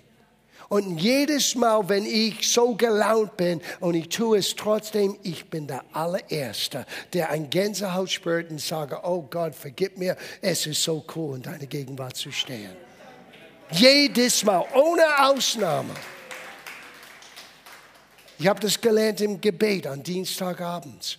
Und 0.68 0.98
jedes 0.98 1.54
Mal, 1.54 1.88
wenn 1.88 2.04
ich 2.04 2.52
so 2.52 2.74
gelaunt 2.74 3.38
bin 3.38 3.62
und 3.80 3.94
ich 3.94 4.10
tue 4.10 4.36
es 4.36 4.54
trotzdem, 4.54 5.16
ich 5.22 5.48
bin 5.48 5.66
der 5.66 5.82
allererste, 5.92 6.84
der 7.14 7.30
ein 7.30 7.48
Gänsehaut 7.48 8.10
spürt 8.10 8.50
und 8.50 8.60
sage, 8.60 9.00
oh 9.04 9.22
Gott, 9.22 9.54
vergib 9.54 9.96
mir, 9.96 10.18
es 10.42 10.66
ist 10.66 10.82
so 10.82 11.02
cool, 11.14 11.36
in 11.36 11.42
deiner 11.42 11.64
Gegenwart 11.64 12.18
zu 12.18 12.30
stehen. 12.30 12.85
Jedes 13.70 14.44
Mal, 14.44 14.64
ohne 14.74 15.28
Ausnahme. 15.28 15.94
Ich 18.38 18.46
habe 18.46 18.60
das 18.60 18.80
gelernt 18.80 19.20
im 19.20 19.40
Gebet 19.40 19.86
an 19.86 20.02
Dienstagabends. 20.02 21.18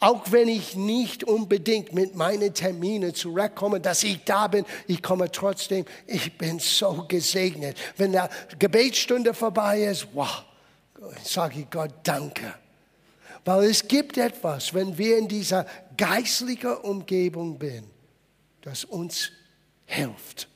Auch 0.00 0.32
wenn 0.32 0.48
ich 0.48 0.74
nicht 0.76 1.24
unbedingt 1.24 1.92
mit 1.92 2.14
meinen 2.14 2.54
Terminen 2.54 3.14
zurückkomme, 3.14 3.80
dass 3.80 4.02
ich 4.02 4.24
da 4.24 4.48
bin, 4.48 4.64
ich 4.86 5.02
komme 5.02 5.30
trotzdem. 5.30 5.84
Ich 6.06 6.38
bin 6.38 6.58
so 6.58 7.04
gesegnet. 7.06 7.76
Wenn 7.96 8.12
der 8.12 8.30
Gebetsstunde 8.58 9.34
vorbei 9.34 9.82
ist, 9.82 10.08
wow, 10.14 10.42
sage 11.22 11.60
ich 11.60 11.70
Gott 11.70 11.92
Danke. 12.02 12.54
Weil 13.44 13.64
es 13.64 13.86
gibt 13.86 14.16
etwas, 14.16 14.72
wenn 14.74 14.96
wir 14.96 15.18
in 15.18 15.28
dieser 15.28 15.66
geistlichen 15.96 16.76
Umgebung 16.78 17.58
sind, 17.60 17.86
das 18.62 18.84
uns 18.84 19.30
hilft. 19.86 20.49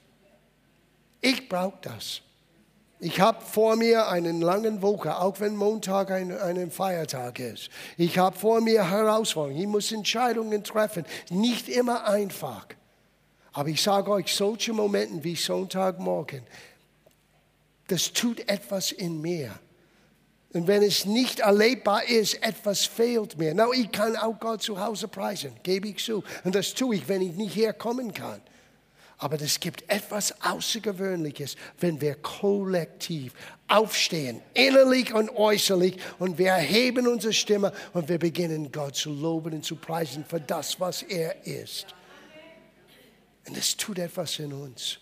Ich 1.24 1.48
brauche 1.48 1.78
das. 1.80 2.20
Ich 3.00 3.18
habe 3.18 3.42
vor 3.42 3.76
mir 3.76 4.08
einen 4.08 4.42
langen 4.42 4.82
Woche, 4.82 5.16
auch 5.16 5.40
wenn 5.40 5.56
Montag 5.56 6.10
ein, 6.10 6.30
ein 6.30 6.70
Feiertag 6.70 7.38
ist. 7.38 7.70
Ich 7.96 8.18
habe 8.18 8.36
vor 8.36 8.60
mir 8.60 8.90
Herausforderungen. 8.90 9.62
Ich 9.62 9.66
muss 9.66 9.90
Entscheidungen 9.90 10.62
treffen. 10.62 11.06
Nicht 11.30 11.70
immer 11.70 12.06
einfach. 12.06 12.66
Aber 13.54 13.70
ich 13.70 13.82
sage 13.82 14.10
euch, 14.10 14.34
solche 14.34 14.74
Momente 14.74 15.24
wie 15.24 15.34
Sonntagmorgen, 15.34 16.42
das 17.86 18.12
tut 18.12 18.46
etwas 18.46 18.92
in 18.92 19.22
mir. 19.22 19.58
Und 20.52 20.66
wenn 20.66 20.82
es 20.82 21.06
nicht 21.06 21.40
erlebbar 21.40 22.04
ist, 22.04 22.42
etwas 22.42 22.84
fehlt 22.84 23.38
mir. 23.38 23.54
Na, 23.54 23.68
ich 23.72 23.90
kann 23.90 24.14
auch 24.16 24.38
Gott 24.38 24.62
zu 24.62 24.78
Hause 24.78 25.08
preisen, 25.08 25.52
gebe 25.62 25.88
ich 25.88 26.04
zu. 26.04 26.22
Und 26.44 26.54
das 26.54 26.74
tue 26.74 26.96
ich, 26.96 27.08
wenn 27.08 27.22
ich 27.22 27.34
nicht 27.34 27.56
herkommen 27.56 28.12
kann. 28.12 28.42
Aber 29.24 29.40
es 29.40 29.58
gibt 29.58 29.88
etwas 29.88 30.34
Außergewöhnliches, 30.42 31.56
wenn 31.80 31.98
wir 31.98 32.14
kollektiv 32.16 33.32
aufstehen, 33.68 34.42
innerlich 34.52 35.14
und 35.14 35.30
äußerlich, 35.30 35.96
und 36.18 36.36
wir 36.36 36.48
erheben 36.48 37.08
unsere 37.08 37.32
Stimme 37.32 37.72
und 37.94 38.10
wir 38.10 38.18
beginnen 38.18 38.70
Gott 38.70 38.96
zu 38.96 39.10
loben 39.10 39.54
und 39.54 39.64
zu 39.64 39.76
preisen 39.76 40.26
für 40.28 40.42
das, 40.42 40.78
was 40.78 41.04
er 41.04 41.42
ist. 41.46 41.86
Und 43.48 43.56
es 43.56 43.74
tut 43.78 43.98
etwas 43.98 44.38
in 44.40 44.52
uns. 44.52 44.98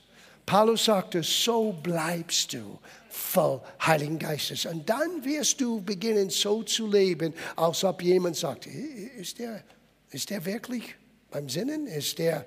Paulus 0.47 0.85
sagte, 0.85 1.25
so 1.25 1.73
bleibst 1.73 2.53
du 2.53 2.79
voll 3.09 3.61
Heiligen 3.85 4.21
Geistes. 4.21 4.67
Und 4.67 4.89
dann 4.89 5.25
wirst 5.25 5.61
du 5.61 5.83
beginnen, 5.83 6.31
so 6.31 6.63
zu 6.63 6.89
leben, 6.89 7.35
als 7.57 7.83
ob 7.83 8.01
jemand 8.01 8.37
sagt, 8.37 8.67
ist 8.67 9.41
der, 9.41 9.65
ist 10.11 10.31
der 10.31 10.45
wirklich 10.45 10.95
beim 11.29 11.49
Sinnen? 11.49 11.89
Ist 11.89 12.21
der, 12.21 12.45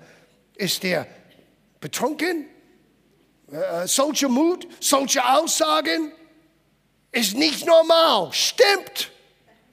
ist 0.55 0.81
der 0.81 1.05
betrunken, 1.85 2.47
äh, 3.51 3.85
solcher 3.85 4.27
Mut, 4.27 4.67
solche 4.79 5.23
Aussagen 5.23 6.11
ist 7.11 7.35
nicht 7.35 7.67
normal. 7.67 8.29
Stimmt. 8.33 9.11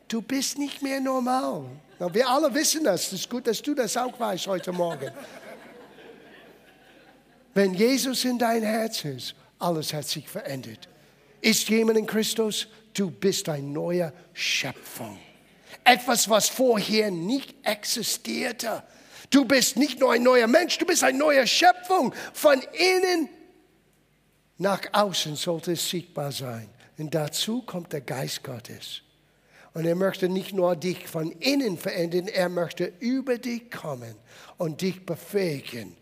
Du 0.08 0.20
bist 0.20 0.58
nicht 0.58 0.82
mehr 0.82 1.00
normal. 1.00 1.64
Wir 1.98 2.28
alle 2.28 2.52
wissen 2.52 2.84
das. 2.84 3.06
Es 3.06 3.12
ist 3.14 3.30
gut, 3.30 3.46
dass 3.46 3.62
du 3.62 3.74
das 3.74 3.96
auch 3.96 4.20
weißt 4.20 4.46
heute 4.46 4.72
Morgen. 4.72 5.10
Wenn 7.54 7.72
Jesus 7.72 8.26
in 8.26 8.38
dein 8.38 8.62
Herz 8.62 9.06
ist, 9.06 9.34
alles 9.58 9.94
hat 9.94 10.06
sich 10.06 10.28
verändert. 10.28 10.88
Ist 11.40 11.66
jemand 11.70 11.98
in 11.98 12.06
Christus? 12.06 12.66
Du 12.92 13.10
bist 13.10 13.48
eine 13.48 13.66
neue 13.66 14.12
Schöpfung. 14.34 15.18
Etwas, 15.82 16.28
was 16.28 16.50
vorher 16.50 17.10
nicht 17.10 17.54
existierte. 17.62 18.82
Du 19.32 19.46
bist 19.46 19.76
nicht 19.76 19.98
nur 19.98 20.12
ein 20.12 20.22
neuer 20.22 20.46
Mensch, 20.46 20.78
du 20.78 20.84
bist 20.84 21.02
eine 21.02 21.18
neue 21.18 21.46
Schöpfung. 21.46 22.14
Von 22.34 22.62
innen 22.72 23.28
nach 24.58 24.82
außen 24.92 25.36
sollte 25.36 25.72
es 25.72 25.88
sichtbar 25.88 26.30
sein. 26.30 26.68
Und 26.98 27.14
dazu 27.14 27.62
kommt 27.62 27.94
der 27.94 28.02
Geist 28.02 28.44
Gottes. 28.44 29.00
Und 29.72 29.86
er 29.86 29.94
möchte 29.94 30.28
nicht 30.28 30.52
nur 30.52 30.76
dich 30.76 31.08
von 31.08 31.32
innen 31.32 31.78
verändern, 31.78 32.28
er 32.28 32.50
möchte 32.50 32.92
über 33.00 33.38
dich 33.38 33.70
kommen 33.70 34.14
und 34.58 34.82
dich 34.82 35.06
befähigen. 35.06 35.96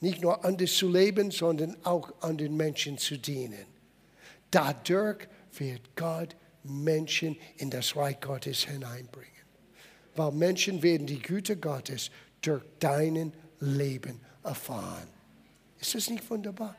Nicht 0.00 0.20
nur 0.20 0.44
anders 0.44 0.74
zu 0.74 0.88
leben, 0.90 1.30
sondern 1.30 1.76
auch 1.84 2.12
an 2.20 2.36
den 2.36 2.56
Menschen 2.56 2.98
zu 2.98 3.16
dienen. 3.16 3.66
Dadurch 4.50 5.28
wird 5.56 5.94
Gott 5.94 6.34
Menschen 6.64 7.36
in 7.56 7.70
das 7.70 7.94
Reich 7.94 8.20
Gottes 8.20 8.64
hineinbringen. 8.64 9.33
Weil 10.16 10.32
Menschen 10.32 10.82
werden 10.82 11.06
die 11.06 11.20
Güte 11.20 11.56
Gottes 11.56 12.10
durch 12.40 12.62
deinen 12.78 13.32
Leben 13.60 14.20
erfahren. 14.42 15.08
Ist 15.80 15.94
das 15.94 16.08
nicht 16.10 16.28
wunderbar? 16.30 16.76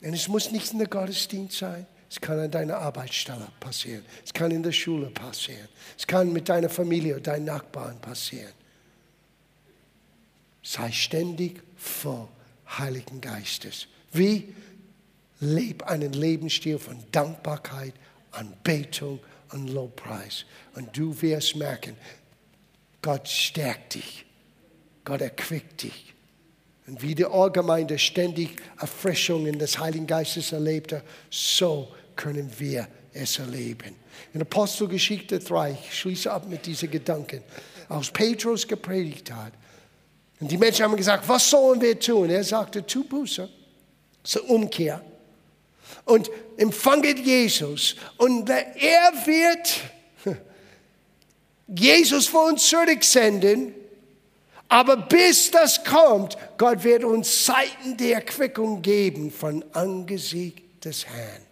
Und 0.00 0.14
es 0.14 0.28
muss 0.28 0.50
nicht 0.50 0.72
in 0.72 0.78
der 0.78 0.88
Gottesdienst 0.88 1.58
sein. 1.58 1.86
Es 2.10 2.20
kann 2.20 2.38
an 2.38 2.50
deiner 2.50 2.78
Arbeitsstelle 2.78 3.48
passieren. 3.60 4.04
Es 4.24 4.32
kann 4.32 4.50
in 4.50 4.62
der 4.62 4.72
Schule 4.72 5.10
passieren. 5.10 5.68
Es 5.96 6.06
kann 6.06 6.32
mit 6.32 6.48
deiner 6.48 6.70
Familie 6.70 7.14
oder 7.14 7.32
deinen 7.32 7.46
Nachbarn 7.46 8.00
passieren. 8.00 8.52
Sei 10.62 10.90
ständig 10.92 11.62
voll 11.76 12.28
Heiligen 12.78 13.20
Geistes. 13.20 13.86
Wie? 14.12 14.54
Leb 15.40 15.84
einen 15.84 16.12
Lebensstil 16.12 16.78
von 16.78 16.98
Dankbarkeit, 17.12 17.94
Anbetung 18.32 19.20
und 19.52 19.68
Lobpreis. 19.68 20.44
Und 20.74 20.96
du 20.96 21.20
wirst 21.22 21.56
merken, 21.56 21.96
Gott 23.02 23.28
stärkt 23.28 23.94
dich. 23.94 24.24
Gott 25.04 25.20
erquickt 25.20 25.82
dich. 25.82 26.14
Und 26.86 27.02
wie 27.02 27.14
die 27.14 27.24
Ohrgemeinde 27.24 27.98
ständig 27.98 28.50
Erfrischungen 28.78 29.58
des 29.58 29.78
Heiligen 29.78 30.06
Geistes 30.06 30.52
erlebte, 30.52 31.02
so 31.30 31.92
können 32.16 32.50
wir 32.58 32.88
es 33.12 33.38
erleben. 33.38 33.94
In 34.32 34.42
Apostelgeschichte 34.42 35.38
3, 35.38 35.78
ich 35.82 35.98
schließe 35.98 36.30
ab 36.30 36.48
mit 36.48 36.66
diesen 36.66 36.90
Gedanken, 36.90 37.42
als 37.88 38.10
Petrus 38.10 38.66
gepredigt 38.66 39.30
hat, 39.30 39.52
und 40.40 40.50
die 40.50 40.56
Menschen 40.56 40.84
haben 40.84 40.96
gesagt, 40.96 41.28
was 41.28 41.50
sollen 41.50 41.80
wir 41.80 41.98
tun? 41.98 42.30
Er 42.30 42.44
sagte, 42.44 42.86
tu 42.86 43.04
Buße, 43.04 43.48
zur 44.22 44.48
Umkehr 44.48 45.02
und 46.04 46.30
empfanget 46.56 47.18
Jesus. 47.18 47.96
Und 48.16 48.48
er 48.48 49.12
wird 49.26 49.80
Jesus 51.66 52.26
vor 52.26 52.46
uns 52.46 52.66
zurücksenden 52.66 53.74
aber 54.68 54.96
bis 54.96 55.50
das 55.50 55.82
kommt, 55.82 56.36
Gott 56.58 56.84
wird 56.84 57.02
uns 57.02 57.44
Zeiten 57.44 57.96
der 57.96 58.16
Erquickung 58.16 58.82
geben 58.82 59.30
von 59.30 59.64
Angesicht 59.72 60.62
des 60.84 61.06
Herrn. 61.06 61.42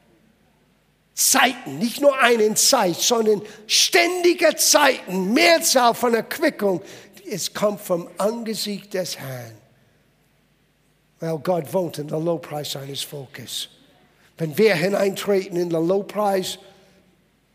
Zeiten, 1.14 1.79
nicht 1.79 2.03
nur 2.03 2.18
einen 2.20 2.57
Zeit, 2.57 2.96
sondern 2.96 3.40
ständige 3.66 4.55
Zeiten, 4.57 5.33
Mehrzahl 5.33 5.94
von 5.94 6.12
Erquickung. 6.12 6.83
Es 7.29 7.55
kommt 7.55 7.81
vom 7.81 8.07
Angesicht 8.18 8.92
des 8.92 9.18
Herrn. 9.18 9.57
Weil 11.18 11.38
Gott 11.38 11.72
wohnt 11.72 11.96
in 11.96 12.09
der 12.09 12.20
Lobpreis 12.20 12.72
seines 12.72 13.03
Volkes. 13.03 13.70
Wenn 14.38 14.57
wir 14.59 14.75
hineintreten 14.75 15.57
in 15.57 15.70
den 15.70 15.87
Lobpreis, 15.87 16.59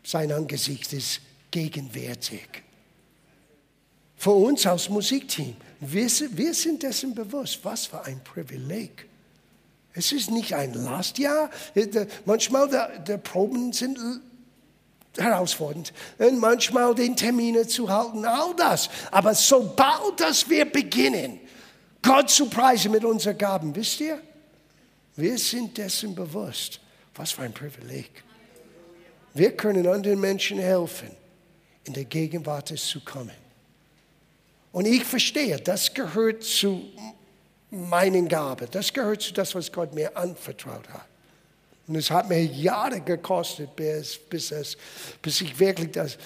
sein 0.02 0.32
Angesicht 0.32 0.92
ist 0.92 1.20
gegenwärtig 1.50 2.62
für 4.22 4.30
uns 4.30 4.64
als 4.68 4.88
Musikteam, 4.88 5.56
wir, 5.80 6.08
sind 6.08 6.84
dessen 6.84 7.12
bewusst, 7.12 7.58
was 7.64 7.86
für 7.86 8.04
ein 8.04 8.22
Privileg. 8.22 9.08
Es 9.94 10.12
ist 10.12 10.30
nicht 10.30 10.54
ein 10.54 10.74
Last, 10.74 11.18
ja, 11.18 11.50
manchmal 12.24 12.68
die 13.04 13.18
Proben 13.18 13.72
sind 13.72 13.98
herausfordernd 15.18 15.92
und 16.18 16.38
manchmal 16.38 16.94
den 16.94 17.16
Termine 17.16 17.66
zu 17.66 17.88
halten, 17.88 18.24
all 18.24 18.54
das. 18.54 18.88
Aber 19.10 19.34
sobald 19.34 20.20
dass 20.20 20.48
wir 20.48 20.66
beginnen, 20.66 21.40
Gott 22.00 22.30
zu 22.30 22.46
preisen 22.46 22.92
mit 22.92 23.04
unseren 23.04 23.36
Gaben, 23.36 23.74
wisst 23.74 24.00
ihr, 24.02 24.20
wir 25.16 25.38
sind 25.38 25.76
dessen 25.76 26.14
bewusst, 26.14 26.80
was 27.14 27.32
für 27.32 27.42
ein 27.42 27.52
Privileg. 27.52 28.10
Wir 29.34 29.56
können 29.56 29.86
anderen 29.86 30.20
Menschen 30.20 30.58
helfen, 30.58 31.10
in 31.84 31.92
der 31.94 32.04
Gegenwart 32.04 32.68
zu 32.68 33.00
kommen. 33.00 33.42
Und 34.72 34.86
ich 34.86 35.04
verstehe, 35.04 35.58
das 35.58 35.92
gehört 35.92 36.42
zu 36.42 36.82
meinen 37.70 38.28
Gaben. 38.28 38.68
Das 38.70 38.92
gehört 38.92 39.22
zu 39.22 39.32
das, 39.32 39.54
was 39.54 39.70
Gott 39.70 39.94
mir 39.94 40.16
anvertraut 40.16 40.88
hat. 40.88 41.06
Und 41.86 41.96
es 41.96 42.10
hat 42.10 42.28
mir 42.28 42.42
Jahre 42.44 43.00
gekostet, 43.00 43.74
bis, 43.74 44.16
bis, 44.16 44.50
es, 44.52 44.76
bis 45.20 45.40
ich 45.40 45.58
wirklich 45.58 45.90
das 45.92 46.16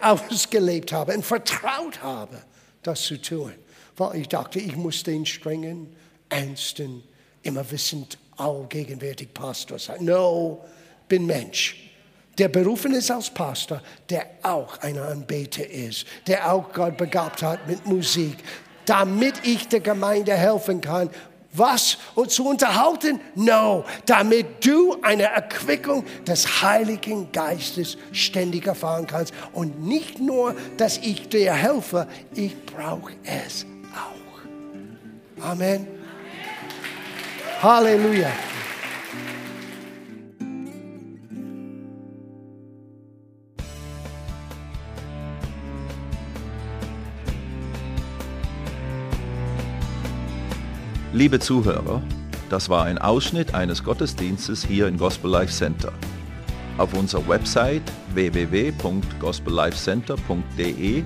ausgelebt 0.00 0.92
habe 0.92 1.14
und 1.14 1.24
vertraut 1.24 2.02
habe, 2.02 2.42
das 2.82 3.02
zu 3.02 3.20
tun. 3.20 3.52
Weil 3.96 4.20
ich 4.20 4.28
dachte, 4.28 4.58
ich 4.58 4.74
muss 4.74 5.02
den 5.02 5.26
strengen, 5.26 5.94
ernsten, 6.28 7.04
immer 7.42 7.68
wissend, 7.70 8.18
allgegenwärtig 8.36 9.32
Pastor 9.32 9.78
sein. 9.78 10.04
No, 10.04 10.64
bin 11.08 11.26
Mensch 11.26 11.92
der 12.38 12.48
berufen 12.48 12.92
ist 12.94 13.10
als 13.10 13.30
Pastor, 13.30 13.80
der 14.08 14.26
auch 14.42 14.78
ein 14.78 14.98
Anbeter 14.98 15.68
ist, 15.68 16.06
der 16.26 16.52
auch 16.52 16.72
Gott 16.72 16.96
begabt 16.96 17.42
hat 17.42 17.66
mit 17.68 17.86
Musik, 17.86 18.36
damit 18.86 19.34
ich 19.44 19.68
der 19.68 19.80
Gemeinde 19.80 20.34
helfen 20.34 20.80
kann. 20.80 21.10
Was? 21.54 21.98
Und 22.14 22.30
zu 22.30 22.46
unterhalten? 22.46 23.20
No, 23.34 23.84
damit 24.06 24.64
du 24.64 24.96
eine 25.02 25.24
Erquickung 25.24 26.02
des 26.26 26.62
Heiligen 26.62 27.30
Geistes 27.30 27.98
ständig 28.12 28.66
erfahren 28.66 29.06
kannst. 29.06 29.34
Und 29.52 29.84
nicht 29.86 30.18
nur, 30.18 30.56
dass 30.78 30.96
ich 30.96 31.28
dir 31.28 31.52
helfe, 31.52 32.08
ich 32.34 32.56
brauche 32.64 33.12
es 33.24 33.66
auch. 33.94 35.44
Amen. 35.44 36.01
Halleluja. 37.62 38.30
Liebe 51.12 51.38
Zuhörer, 51.38 52.02
das 52.50 52.68
war 52.68 52.86
ein 52.86 52.98
Ausschnitt 52.98 53.54
eines 53.54 53.84
Gottesdienstes 53.84 54.64
hier 54.64 54.88
im 54.88 54.98
Gospel 54.98 55.30
Life 55.30 55.52
Center. 55.52 55.92
Auf 56.78 56.94
unserer 56.94 57.28
Website 57.28 57.82
www.gospellifecenter.de 58.12 61.04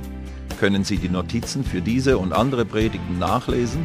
können 0.58 0.84
Sie 0.84 0.96
die 0.96 1.10
Notizen 1.10 1.62
für 1.62 1.82
diese 1.82 2.16
und 2.16 2.32
andere 2.32 2.64
Predigten 2.64 3.18
nachlesen 3.18 3.84